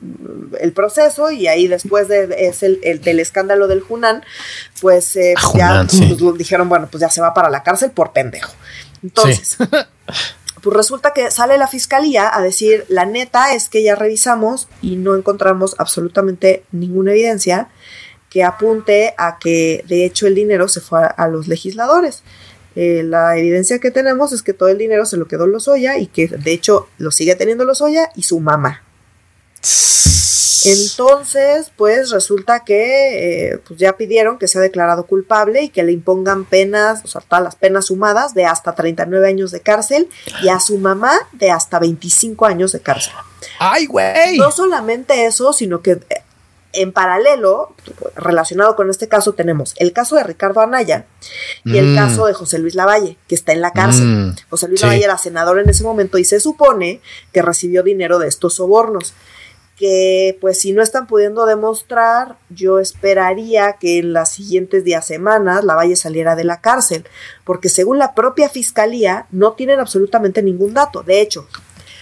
[0.59, 4.25] el proceso y ahí después de, es el, del escándalo del Hunan,
[4.81, 8.13] pues eh, ah, ya pues, dijeron, bueno, pues ya se va para la cárcel por
[8.13, 8.53] pendejo.
[9.03, 9.59] Entonces...
[10.63, 14.95] Pues resulta que sale la fiscalía a decir, la neta es que ya revisamos y
[14.95, 17.69] no encontramos absolutamente ninguna evidencia
[18.31, 22.23] que apunte a que de hecho el dinero se fue a, los legisladores.
[22.77, 26.07] Eh, la evidencia que tenemos es que todo el dinero se lo quedó Lozoya y
[26.07, 28.83] que de hecho lo sigue teniendo Lozoya y su mamá.
[30.65, 35.93] Entonces, pues resulta que eh, pues ya pidieron que sea declarado culpable y que le
[35.93, 40.09] impongan penas, o sea, todas las penas sumadas de hasta 39 años de cárcel
[40.43, 43.13] y a su mamá de hasta 25 años de cárcel.
[43.59, 44.39] ¡Ay, güey!
[44.39, 46.23] No solamente eso, sino que eh,
[46.73, 47.75] en paralelo,
[48.17, 51.07] relacionado con este caso, tenemos el caso de Ricardo Anaya
[51.65, 51.97] y el mm.
[51.97, 54.07] caso de José Luis Lavalle, que está en la cárcel.
[54.07, 54.37] Mm.
[54.49, 57.01] José Luis Lavalle era senador en ese momento y se supone
[57.33, 59.13] que recibió dinero de estos sobornos
[59.77, 65.65] que pues si no están pudiendo demostrar, yo esperaría que en las siguientes días, semanas,
[65.65, 67.05] la Valle saliera de la cárcel,
[67.45, 71.03] porque según la propia fiscalía no tienen absolutamente ningún dato.
[71.03, 71.49] De hecho,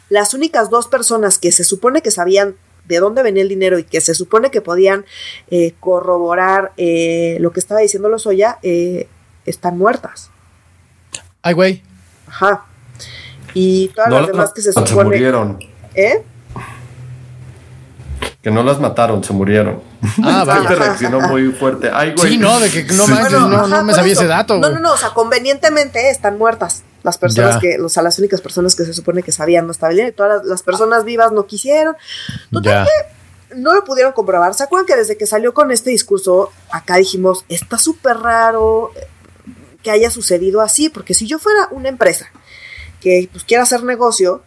[0.09, 2.57] las únicas dos personas que se supone que sabían
[2.87, 5.05] de dónde venía el dinero y que se supone que podían
[5.51, 9.09] eh, corroborar eh, lo que estaba diciendo Lozoya, eh,
[9.47, 10.31] están muertas.
[11.41, 11.83] Ay, güey.
[12.27, 12.67] Ajá.
[13.55, 14.89] Y todas las demás que se supone.
[14.89, 15.59] Se murieron.
[15.95, 16.23] ¿Eh?
[18.43, 19.83] Que no las mataron, se murieron.
[20.25, 20.69] Ah, vaya.
[20.71, 21.91] reaccionó muy fuerte.
[21.93, 22.33] Ay, güey.
[22.33, 24.59] Sí, no, de que no, no, no, me sabía ese dato.
[24.59, 28.41] No, no, no, o sea, convenientemente están muertas las personas que, o sea, las únicas
[28.41, 31.97] personas que se supone que sabían no estaba bien, todas las, personas vivas no quisieron.
[32.51, 34.55] Total que no lo pudieron comprobar.
[34.55, 38.93] ¿Se acuerdan que desde que salió con este discurso, acá dijimos, está súper raro
[39.83, 40.89] que haya sucedido así?
[40.89, 42.31] Porque si yo fuera una empresa
[43.01, 44.43] que pues quiera hacer negocio,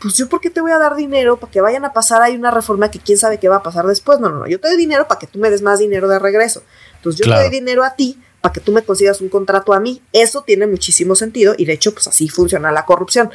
[0.00, 2.36] pues yo por qué te voy a dar dinero para que vayan a pasar ahí
[2.36, 4.20] una reforma que quién sabe qué va a pasar después.
[4.20, 6.18] No, no, no, yo te doy dinero para que tú me des más dinero de
[6.18, 6.62] regreso.
[6.96, 9.80] Entonces yo te doy dinero a ti para que tú me consigas un contrato a
[9.80, 10.02] mí.
[10.12, 13.30] Eso tiene muchísimo sentido y de hecho, pues así funciona la corrupción.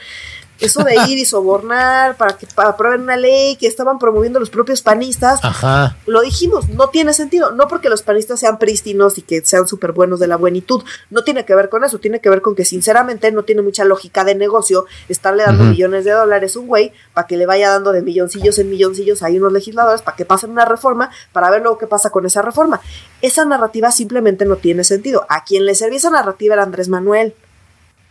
[0.62, 4.82] Eso de ir y sobornar para que aprueben una ley que estaban promoviendo los propios
[4.82, 5.98] panistas, Ajá.
[6.06, 7.52] lo dijimos, no tiene sentido.
[7.52, 10.84] No porque los panistas sean prístinos y que sean súper buenos de la buenitud.
[11.10, 12.00] No tiene que ver con eso.
[12.00, 16.06] Tiene que ver con que, sinceramente, no tiene mucha lógica de negocio estarle dando millones
[16.06, 19.28] de dólares a un güey para que le vaya dando de milloncillos en milloncillos a
[19.28, 22.82] unos legisladores para que pasen una reforma para ver luego qué pasa con esa reforma.
[23.22, 25.26] Esa narrativa simplemente no tiene sentido.
[25.30, 27.34] A quien le servía esa narrativa era Andrés Manuel.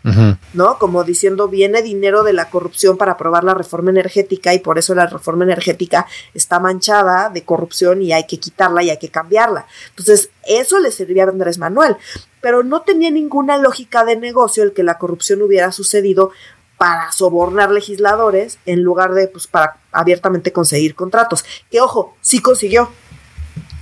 [0.04, 0.29] Ujú.
[0.52, 0.78] ¿No?
[0.78, 4.94] Como diciendo, viene dinero de la corrupción para aprobar la reforma energética y por eso
[4.94, 9.66] la reforma energética está manchada de corrupción y hay que quitarla y hay que cambiarla.
[9.90, 11.96] Entonces, eso le servía a Andrés Manuel,
[12.40, 16.30] pero no tenía ninguna lógica de negocio el que la corrupción hubiera sucedido
[16.78, 21.44] para sobornar legisladores en lugar de, pues, para abiertamente conseguir contratos.
[21.70, 22.90] Que ojo, sí consiguió.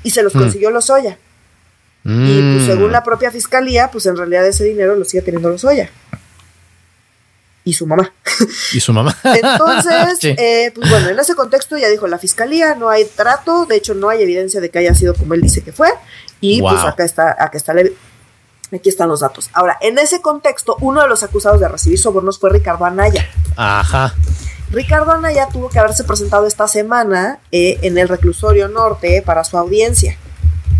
[0.02, 0.38] Y se los Mm.
[0.40, 1.18] consiguió Lozoya.
[2.04, 2.66] Y pues Mm.
[2.66, 5.90] según la propia fiscalía, pues en realidad ese dinero lo sigue teniendo Lozoya.
[7.68, 8.10] Y su mamá.
[8.72, 9.14] Y su mamá.
[9.24, 10.34] Entonces, Sí.
[10.38, 13.92] eh, pues bueno, en ese contexto ya dijo la fiscalía, no hay trato, de hecho
[13.92, 15.90] no hay evidencia de que haya sido como él dice que fue.
[16.40, 17.82] Y pues acá está, acá está la
[18.72, 19.50] Aquí están los datos.
[19.52, 23.28] Ahora, en ese contexto, uno de los acusados de recibir sobornos fue Ricardo Anaya.
[23.56, 24.14] Ajá.
[24.70, 29.58] Ricardo Anaya tuvo que haberse presentado esta semana eh, en el reclusorio norte para su
[29.58, 30.16] audiencia.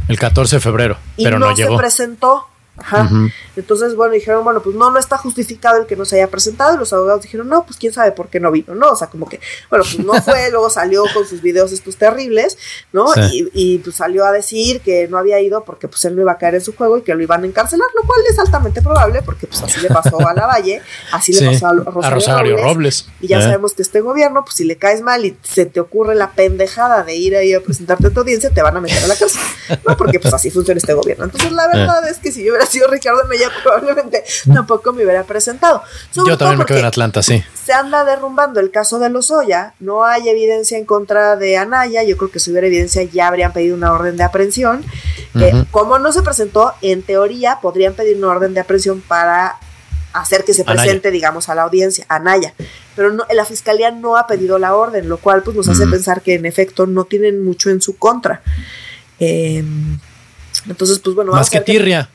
[0.08, 0.96] El 14 de febrero.
[1.18, 1.76] Y pero no, no, se llegó.
[1.76, 2.46] presentó.
[2.78, 3.08] Ajá.
[3.56, 6.74] Entonces, bueno, dijeron, bueno, pues no, no está justificado el que no se haya presentado.
[6.74, 8.90] Y los abogados dijeron, no, pues quién sabe por qué no vino, ¿no?
[8.90, 12.56] O sea, como que, bueno, pues no fue, luego salió con sus videos estos terribles,
[12.92, 13.12] ¿no?
[13.12, 13.48] Sí.
[13.54, 16.32] Y, y, pues salió a decir que no había ido porque pues él no iba
[16.32, 18.80] a caer en su juego y que lo iban a encarcelar, lo cual es altamente
[18.82, 20.80] probable porque pues así le pasó a la Valle,
[21.12, 21.44] así Sí.
[21.44, 22.74] le pasó a, Rosario, A Rosario Robles.
[22.74, 23.08] Robles.
[23.20, 23.42] Y ya Eh.
[23.42, 27.02] sabemos que este gobierno, pues si le caes mal y se te ocurre la pendejada
[27.02, 29.40] de ir ahí a presentarte a tu audiencia, te van a meter a la cárcel.
[29.86, 31.24] No, porque pues así funciona este gobierno.
[31.24, 35.24] Entonces la verdad es que si yo hubiera sido Ricardo Anaya, probablemente tampoco me hubiera
[35.24, 35.82] presentado.
[36.10, 37.42] Sobre Yo también me quedo en Atlanta, sí.
[37.64, 42.16] Se anda derrumbando el caso de Lozoya, no hay evidencia en contra de Anaya, yo
[42.16, 44.84] creo que si hubiera evidencia ya habrían pedido una orden de aprehensión.
[45.34, 49.56] Eh, como no se presentó, en teoría podrían pedir una orden de aprehensión para
[50.14, 50.80] hacer que se Anaya.
[50.82, 52.54] presente, digamos, a la audiencia, Anaya.
[52.96, 55.90] Pero no, la fiscalía no ha pedido la orden, lo cual pues nos hace Mm.
[55.90, 58.40] pensar que en efecto no tienen mucho en su contra.
[59.20, 59.62] Eh,
[60.66, 62.08] entonces, pues bueno, Más a que tirria.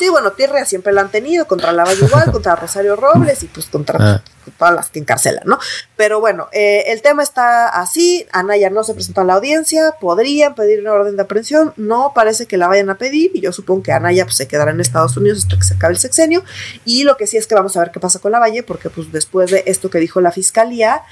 [0.00, 3.48] Sí, bueno, Tirria siempre la han tenido, contra la Valle igual, contra Rosario Robles y
[3.48, 4.22] pues contra Ah.
[4.58, 5.58] todas las que encarcelan, ¿no?
[5.94, 10.54] Pero bueno, eh, el tema está así, Anaya no se presentó a la audiencia, podrían
[10.54, 13.82] pedir una orden de aprehensión, no parece que la vayan a pedir y yo supongo
[13.82, 16.42] que Anaya pues, se quedará en Estados Unidos hasta que se acabe el sexenio
[16.86, 18.88] y lo que sí es que vamos a ver qué pasa con la Valle porque
[18.88, 21.02] pues después de esto que dijo la fiscalía,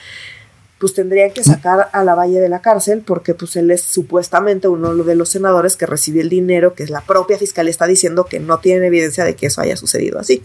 [0.78, 4.68] pues tendrían que sacar a la Valle de la cárcel porque pues él es supuestamente
[4.68, 8.26] uno de los senadores que recibió el dinero que es la propia fiscalía está diciendo
[8.26, 10.40] que no tienen evidencia de que eso haya sucedido así.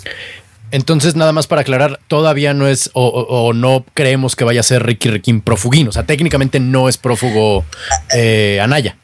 [0.72, 4.62] Entonces, nada más para aclarar, todavía no es o, o- o no creemos que vaya
[4.62, 5.88] a ser Ricky Riquín profuguín.
[5.88, 7.64] O sea, técnicamente no es prófugo
[8.16, 8.98] eh, Anaya.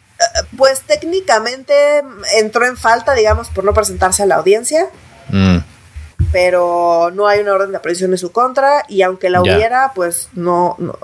[0.57, 1.73] Pues técnicamente
[2.39, 4.87] entró en falta, digamos, por no presentarse a la audiencia,
[5.31, 5.57] Mm.
[6.31, 9.55] Pero no hay una orden de aprehensión en su contra y aunque la Ya.
[9.55, 10.97] hubiera, pues no no,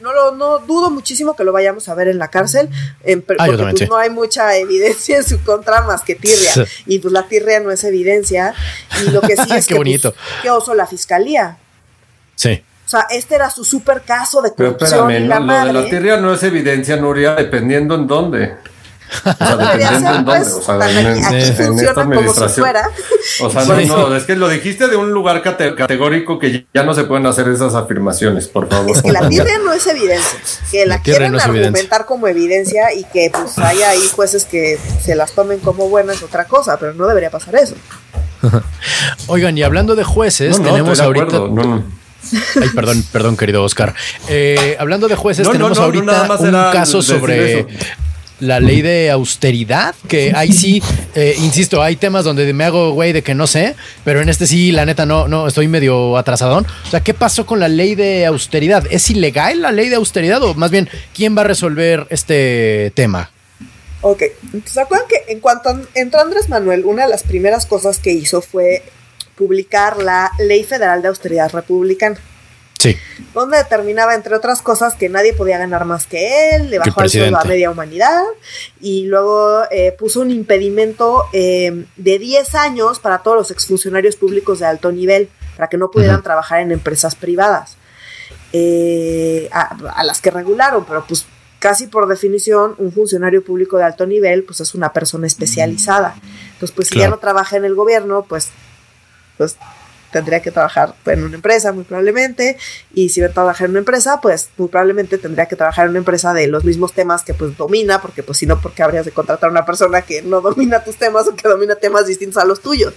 [0.00, 2.68] no, lo- no dudo muchísimo que lo vayamos a ver en la cárcel,
[3.04, 3.86] en- Ah, porque también, pues, sí.
[3.88, 6.52] no hay mucha evidencia en su contra más que tirria
[6.86, 8.54] y pues la tirria no es evidencia
[9.04, 10.12] y lo que sí es Qué que bonito.
[10.12, 11.58] pues, qué oso la fiscalía.
[12.34, 12.62] Sí.
[12.84, 15.46] O sea, este era su super caso de Pero corrupción espérame, y la ¿no?
[15.46, 15.72] lo de madre.
[15.72, 18.54] la tierra no es evidencia, Nuria, dependiendo en dónde.
[19.24, 20.40] O sea, dependiendo en dónde.
[20.40, 22.64] pues, O sea, en, aquí, en- en esta funciona como si administración.
[22.66, 22.90] fuera.
[23.40, 26.82] O sea, no, no, es que lo dijiste de un lugar cate- categórico que ya
[26.82, 28.90] no se pueden hacer esas afirmaciones, por favor.
[28.90, 30.38] Es que la tierra no es evidencia.
[30.70, 32.06] Que la, La quieren no argumentar evidencia.
[32.06, 36.22] como evidencia y que pues haya ahí jueces que se las tomen como buenas es
[36.22, 37.74] otra cosa, pero no debería pasar eso.
[39.28, 41.24] Oigan, y hablando de jueces, No, no, tenemos ahorita.
[41.26, 41.48] acuerdo.
[41.48, 41.84] No, no.
[42.60, 43.94] Ay, perdón, perdón, querido Oscar.
[44.28, 47.68] Eh, hablando de jueces, No, tenemos no, no, ahorita nada más un caso sobre eso.
[48.40, 50.82] La ley de austeridad, que ahí sí,
[51.14, 53.74] eh, insisto, hay temas donde me hago güey de que no sé,
[54.04, 56.66] pero en este sí, la neta, no, no, estoy medio atrasadón.
[56.86, 58.84] O sea, ¿qué pasó con la ley de austeridad?
[58.90, 63.30] ¿Es ilegal la ley de austeridad o más bien, quién va a resolver este tema?
[64.02, 64.22] Ok,
[64.64, 68.42] ¿se acuerdan que en cuanto entró Andrés Manuel, una de las primeras cosas que hizo
[68.42, 68.82] fue
[69.36, 72.16] publicar la Ley Federal de Austeridad Republicana?
[72.78, 72.96] Sí,
[73.32, 77.10] donde determinaba, entre otras cosas, que nadie podía ganar más que él, le bajó el
[77.10, 78.22] sueldo a media humanidad
[78.80, 84.58] y luego eh, puso un impedimento eh, de 10 años para todos los exfuncionarios públicos
[84.58, 87.76] de alto nivel, para que no pudieran trabajar en empresas privadas,
[88.52, 91.26] eh, a, a las que regularon, pero pues
[91.58, 96.14] casi por definición, un funcionario público de alto nivel, pues es una persona especializada.
[96.52, 98.50] Entonces, pues si ya no trabaja en el gobierno, pues,
[99.38, 99.56] pues
[100.12, 102.56] tendría que trabajar en una empresa muy probablemente
[102.94, 105.90] y si va a trabajar en una empresa pues muy probablemente tendría que trabajar en
[105.90, 109.04] una empresa de los mismos temas que pues domina porque pues si no porque habrías
[109.04, 112.42] de contratar a una persona que no domina tus temas o que domina temas distintos
[112.42, 112.94] a los tuyos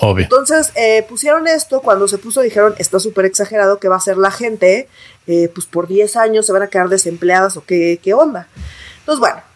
[0.00, 0.24] Obvio.
[0.24, 4.16] entonces eh, pusieron esto cuando se puso dijeron está súper exagerado que va a ser
[4.16, 4.88] la gente
[5.26, 8.48] eh, pues por 10 años se van a quedar desempleadas o qué, qué onda
[9.00, 9.47] entonces bueno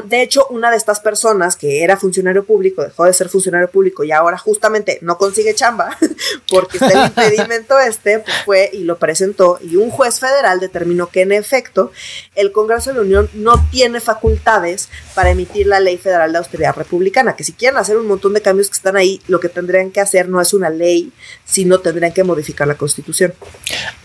[0.00, 4.04] de hecho, una de estas personas que era funcionario público, dejó de ser funcionario público
[4.04, 5.96] y ahora justamente no consigue chamba
[6.50, 11.08] porque está el impedimento este, pues fue y lo presentó y un juez federal determinó
[11.08, 11.92] que en efecto
[12.34, 16.76] el Congreso de la Unión no tiene facultades para emitir la ley federal de austeridad
[16.76, 19.90] republicana, que si quieren hacer un montón de cambios que están ahí, lo que tendrían
[19.90, 21.12] que hacer no es una ley,
[21.44, 23.34] sino tendrían que modificar la constitución.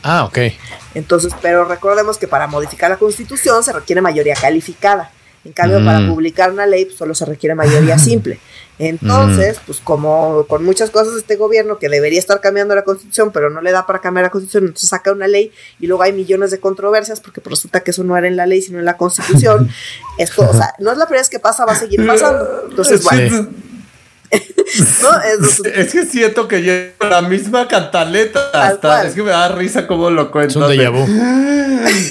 [0.04, 0.40] Ah, ok.
[0.96, 5.12] Entonces, pero recordemos que para modificar la constitución se requiere mayoría calificada.
[5.48, 6.10] En cambio, para Mm.
[6.10, 8.40] publicar una ley pues, solo se requiere mayoría simple.
[8.80, 13.32] Entonces, pues como con muchas cosas de este gobierno que debería estar cambiando la constitución,
[13.32, 16.14] pero no le da para cambiar la constitución, entonces saca una ley y luego hay
[16.14, 18.86] millones de controversias porque pues, resulta que eso no era en la ley, sino en
[18.86, 19.70] la constitución.
[20.20, 22.66] Esto, o sea, no es la primera vez que pasa, va a seguir pasando.
[22.70, 23.48] Entonces, bueno,
[25.02, 25.44] ¿no?
[25.46, 28.52] Es- Es que siento que lleva la misma cantaleta.
[28.52, 30.56] Tal Hasta, es que me da risa cómo lo cuentas.
[30.72, 31.08] Es un.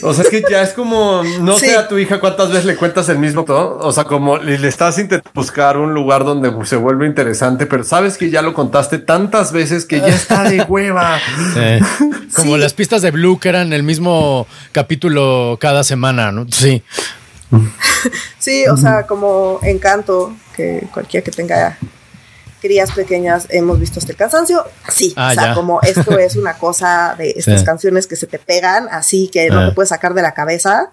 [0.03, 1.67] O sea, es que ya es como, no Sí.
[1.67, 3.79] sé a tu hija cuántas veces le cuentas el mismo todo.
[3.79, 7.85] O sea, como le, le estás intentando buscar un lugar donde se vuelve interesante, pero
[7.85, 11.19] sabes que ya lo contaste tantas veces que ya está de hueva.
[12.35, 12.61] Como Sí.
[12.61, 16.47] las pistas de Blue que eran el mismo capítulo cada semana, ¿no?
[16.51, 16.83] Sí.
[18.39, 21.77] Sí, o sea, como encanto, que cualquiera que tenga
[22.67, 25.55] crías pequeñas hemos visto este cansancio, así, Ah, o sea, ya.
[25.55, 27.65] como esto es una cosa de estas Sí.
[27.67, 29.67] canciones que se te pegan, así que no Ah.
[29.69, 30.91] te puedes sacar de la cabeza,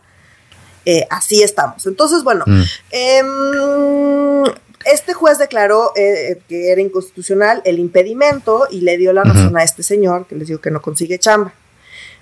[0.86, 1.86] eh, así estamos.
[1.88, 2.62] Entonces, bueno, Mm.
[2.92, 4.54] em,
[4.86, 9.58] este juez declaró eh, que era inconstitucional el impedimento y le dio la razón Ujú.
[9.58, 11.54] a este señor que les dijo que no consigue chamba.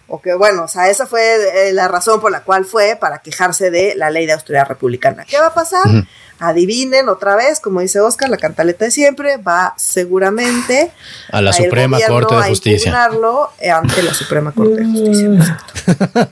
[0.07, 3.19] O que bueno, o sea, esa fue eh, la razón por la cual fue para
[3.19, 5.23] quejarse de la ley de austeridad republicana.
[5.25, 5.87] ¿Qué va a pasar?
[5.87, 6.05] Ujú.
[6.43, 10.91] Adivinen otra vez, como dice Oscar, la cantaleta de siempre va seguramente
[11.31, 12.89] A la Suprema Corte de a Justicia.
[12.89, 15.59] impugnarlo, eh, ante la Suprema Corte de Justicia.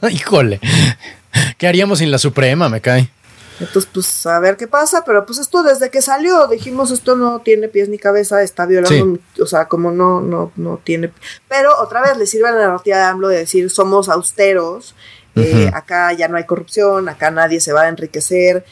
[0.09, 0.59] Híjole.
[1.59, 2.69] ¿Qué haríamos sin la Suprema?
[2.69, 3.11] Me cae.
[3.59, 7.41] Entonces, pues a ver qué pasa, pero pues esto desde que salió dijimos esto no
[7.41, 11.11] tiene pies ni cabeza, está violando, o sea, como no, no, no tiene.
[11.47, 14.95] Pero otra vez le sirve la narrativa de AMLO de decir somos austeros,
[15.35, 18.65] eh, acá ya no hay corrupción, acá nadie se va a enriquecer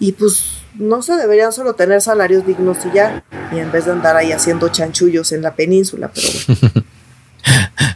[0.00, 3.92] y pues no sé, deberían solo tener salarios dignos y ya, y en vez de
[3.92, 6.86] andar ahí haciendo chanchullos en la península, pero bueno.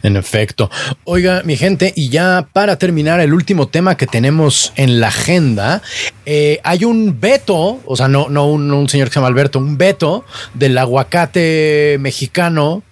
[0.01, 0.69] En efecto.
[1.05, 5.81] Oiga, mi gente, y ya para terminar el último tema que tenemos en la agenda,
[6.25, 9.59] eh, hay un veto, o sea, no, no un, un señor que se llama Alberto,
[9.59, 12.83] un veto del aguacate mexicano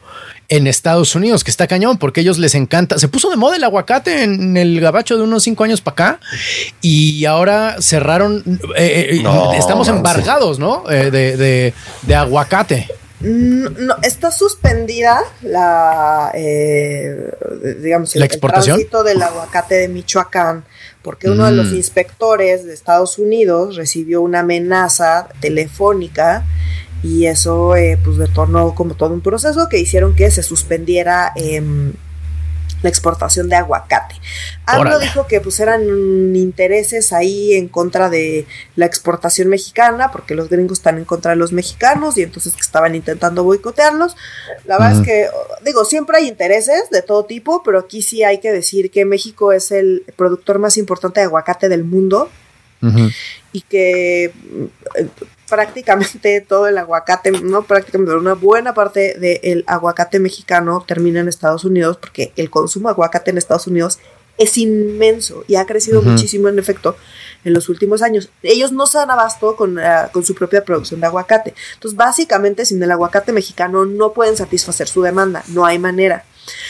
[0.52, 3.00] en Estados Unidos, que está cañón, porque a ellos les encanta.
[3.00, 6.20] Se puso de moda el aguacate en el gabacho de unos cinco años para acá
[6.82, 8.44] y ahora cerraron.
[8.78, 10.84] eh, eh, No, estamos embargados, ¿no?
[10.92, 11.74] Eh, de, de-
[12.04, 12.88] de aguacate.
[13.22, 17.32] Mm, No, está suspendida la, eh,
[17.82, 18.76] digamos, ¿La el- exportación?
[18.80, 20.66] el tránsito del aguacate de Michoacán,
[21.02, 21.76] porque uno de los Mm.
[21.78, 26.44] inspectores de Estados Unidos recibió una amenaza telefónica
[27.04, 31.94] y eso eh, pues detonó como todo un proceso que hicieron que se suspendiera em,
[32.82, 34.16] la exportación de aguacate.
[34.66, 35.82] AMLO dijo que pues eran
[36.36, 38.46] intereses ahí en contra de
[38.76, 42.62] la exportación mexicana, porque los gringos están en contra de los mexicanos y entonces que
[42.62, 44.16] estaban intentando boicotearlos.
[44.66, 45.28] La verdad es que,
[45.64, 49.52] digo, siempre hay intereses de todo tipo, pero aquí sí hay que decir que México
[49.52, 52.30] es el productor más importante de aguacate del mundo
[53.54, 54.32] y que
[55.52, 61.28] prácticamente todo el aguacate, no prácticamente, pero una buena parte del aguacate mexicano termina en
[61.28, 64.00] Estados Unidos porque el consumo de aguacate en Estados Unidos
[64.38, 66.96] es inmenso y ha crecido muchísimo en efecto
[67.44, 68.30] en los últimos años.
[68.42, 71.54] Ellos no se dan abasto con, ah, con su propia producción de aguacate.
[71.74, 76.24] Entonces, básicamente, sin el aguacate mexicano no pueden satisfacer su demanda, no hay manera.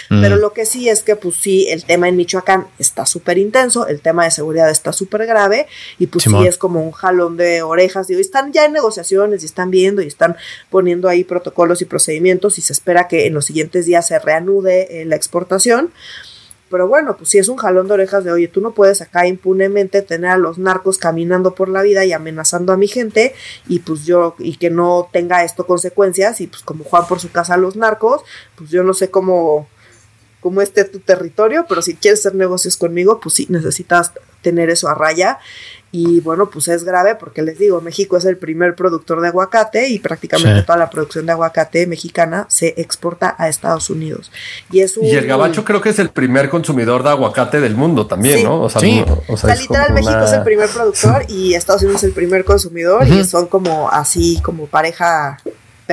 [0.09, 0.39] Pero Mm.
[0.39, 4.01] lo que sí es que, pues sí, el tema en Michoacán está súper intenso, el
[4.01, 5.67] tema de seguridad está súper grave,
[5.99, 6.41] y pues Simón.
[6.43, 8.07] sí es como un jalón de orejas.
[8.07, 10.35] Digo, y están ya en negociaciones y están viendo y están
[10.69, 15.01] poniendo ahí protocolos y procedimientos, y se espera que en los siguientes días se reanude
[15.01, 15.91] eh, la exportación.
[16.71, 19.27] Pero bueno, pues sí es un jalón de orejas de, oye, tú no puedes acá
[19.27, 23.35] impunemente tener a los narcos caminando por la vida y amenazando a mi gente
[23.67, 27.31] y pues yo, y que no tenga esto consecuencias y pues como Juan por su
[27.31, 28.23] casa a los narcos,
[28.55, 29.67] pues yo no sé cómo,
[30.39, 34.11] como esté tu territorio, pero si quieres hacer negocios conmigo, pues sí, necesitas
[34.41, 35.39] tener eso a raya.
[35.91, 39.89] Y bueno, pues es grave porque les digo, México es el primer productor de aguacate
[39.89, 44.31] y prácticamente toda la producción de aguacate mexicana se exporta a Estados Unidos.
[44.71, 48.07] Y, es y el gabacho creo que es el primer consumidor de aguacate del mundo
[48.07, 48.61] también, ¿no?
[48.61, 53.07] O sea, literal México es el primer productor y Estados Unidos es el primer consumidor
[53.07, 55.39] y son como así, como pareja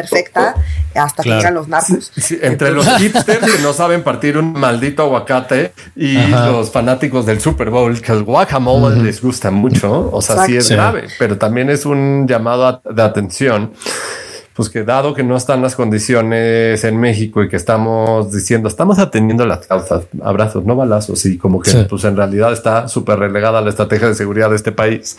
[0.00, 0.54] perfecta
[0.94, 2.12] hasta que llegan los narcos.
[2.42, 7.70] entre los hipsters que no saben partir un maldito aguacate y los fanáticos del Super
[7.70, 11.86] Bowl, que el guacamole les gusta mucho, o sea, sí es grave, pero también es
[11.86, 13.72] un llamado de atención
[14.58, 18.98] pues que dado que no están las condiciones en México y que estamos diciendo, estamos
[18.98, 23.60] atendiendo las causas, abrazos, no balazos, y como que pues en realidad está súper relegada
[23.60, 25.16] la estrategia de seguridad de este país.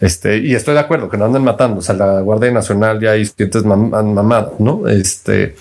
[0.00, 3.10] Este, y estoy de acuerdo que no anden matando, o sea, la Guardia Nacional ya
[3.10, 4.88] hay sientes mamadas, ¿no?
[4.88, 5.56] Este,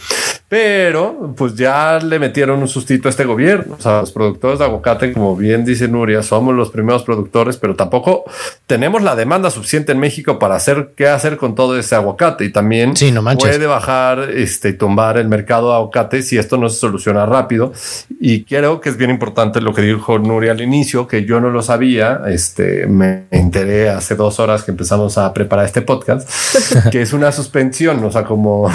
[0.49, 3.75] pero pues ya le metieron un sustito a este gobierno.
[3.77, 7.75] O sea, los productores de aguacate, como bien dice Nuria, somos los primeros productores, pero
[7.75, 8.23] tampoco
[8.65, 12.45] tenemos la demanda suficiente en México para hacer qué hacer con todo ese aguacate.
[12.45, 12.95] Y también
[13.37, 17.71] puede bajar este, y tumbar el mercado de aguacate si esto no se soluciona rápido.
[18.19, 21.51] Y creo que es bien importante lo que dijo Nuria al inicio, que yo no
[21.51, 22.21] lo sabía.
[22.27, 26.27] Este, me enteré hace dos horas que empezamos a preparar este podcast,
[26.91, 28.67] que es una suspensión, o sea, como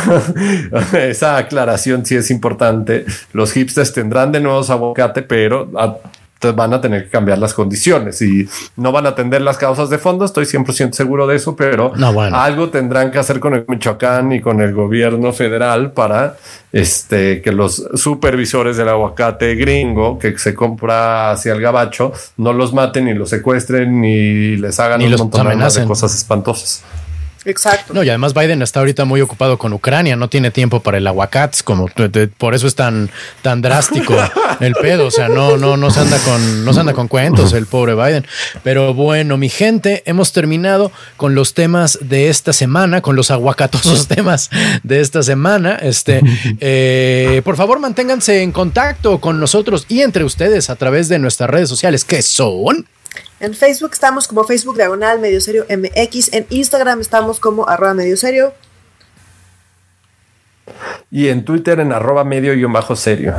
[0.92, 1.63] esa clase
[2.04, 3.04] si es importante.
[3.32, 5.68] Los hipsters tendrán de nuevo aguacate, pero
[6.52, 9.98] van a tener que cambiar las condiciones y no van a atender las causas de
[9.98, 10.24] fondo.
[10.24, 11.92] Estoy 100% seguro de eso, pero
[12.32, 16.36] algo tendrán que hacer con el Michoacán y con el gobierno federal para
[16.72, 22.74] este, que los supervisores del aguacate gringo que se compra hacia el gabacho no los
[22.74, 26.82] maten ni los secuestren ni les hagan un montón de cosas espantosas.
[27.44, 27.92] Exacto.
[27.92, 31.06] No, y además Biden está ahorita muy ocupado con Ucrania, no tiene tiempo para el
[31.06, 31.88] aguacate, como
[32.38, 33.10] por eso es tan,
[33.42, 34.14] tan drástico
[34.60, 35.06] el pedo.
[35.06, 37.94] O sea, no, no, no se anda con, no se anda con cuentos el pobre
[37.94, 38.26] Biden.
[38.62, 44.08] Pero bueno, mi gente, hemos terminado con los temas de esta semana, con los aguacatosos
[44.08, 44.50] temas
[44.82, 45.76] de esta semana.
[45.76, 46.22] Este,
[46.60, 51.50] eh, por favor, manténganse en contacto con nosotros y entre ustedes a través de nuestras
[51.50, 52.86] redes sociales, que son
[53.40, 56.32] en Facebook estamos como Facebook Diagonal Medio Serio MX.
[56.32, 58.54] En Instagram estamos como arroba medio serio.
[61.10, 63.34] Y en Twitter en arroba medio y bajo serio.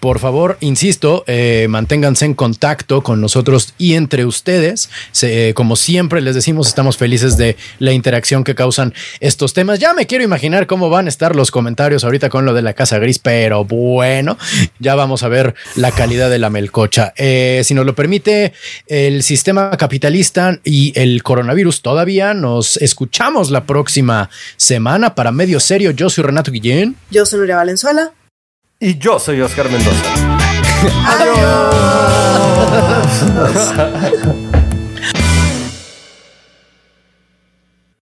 [0.00, 4.90] Por favor, insisto, eh, manténganse en contacto con nosotros y entre ustedes.
[5.54, 9.78] como siempre les decimos, estamos felices de la interacción que causan estos temas.
[9.78, 12.74] Ya me quiero imaginar cómo van a estar los comentarios ahorita con lo de la
[12.74, 14.36] Casa Gris, pero bueno,
[14.78, 17.12] ya vamos a ver la calidad de la melcocha.
[17.16, 18.52] Eh, si nos lo permite
[18.86, 25.90] el sistema capitalista y el coronavirus todavía, nos escuchamos la próxima semana para Medio Serio.
[25.90, 26.96] Yo soy Renato Guillén.
[27.10, 28.12] Yo soy Nuria Valenzuela.
[28.80, 30.02] Y yo soy Oscar Mendoza.
[31.06, 31.74] Adiós.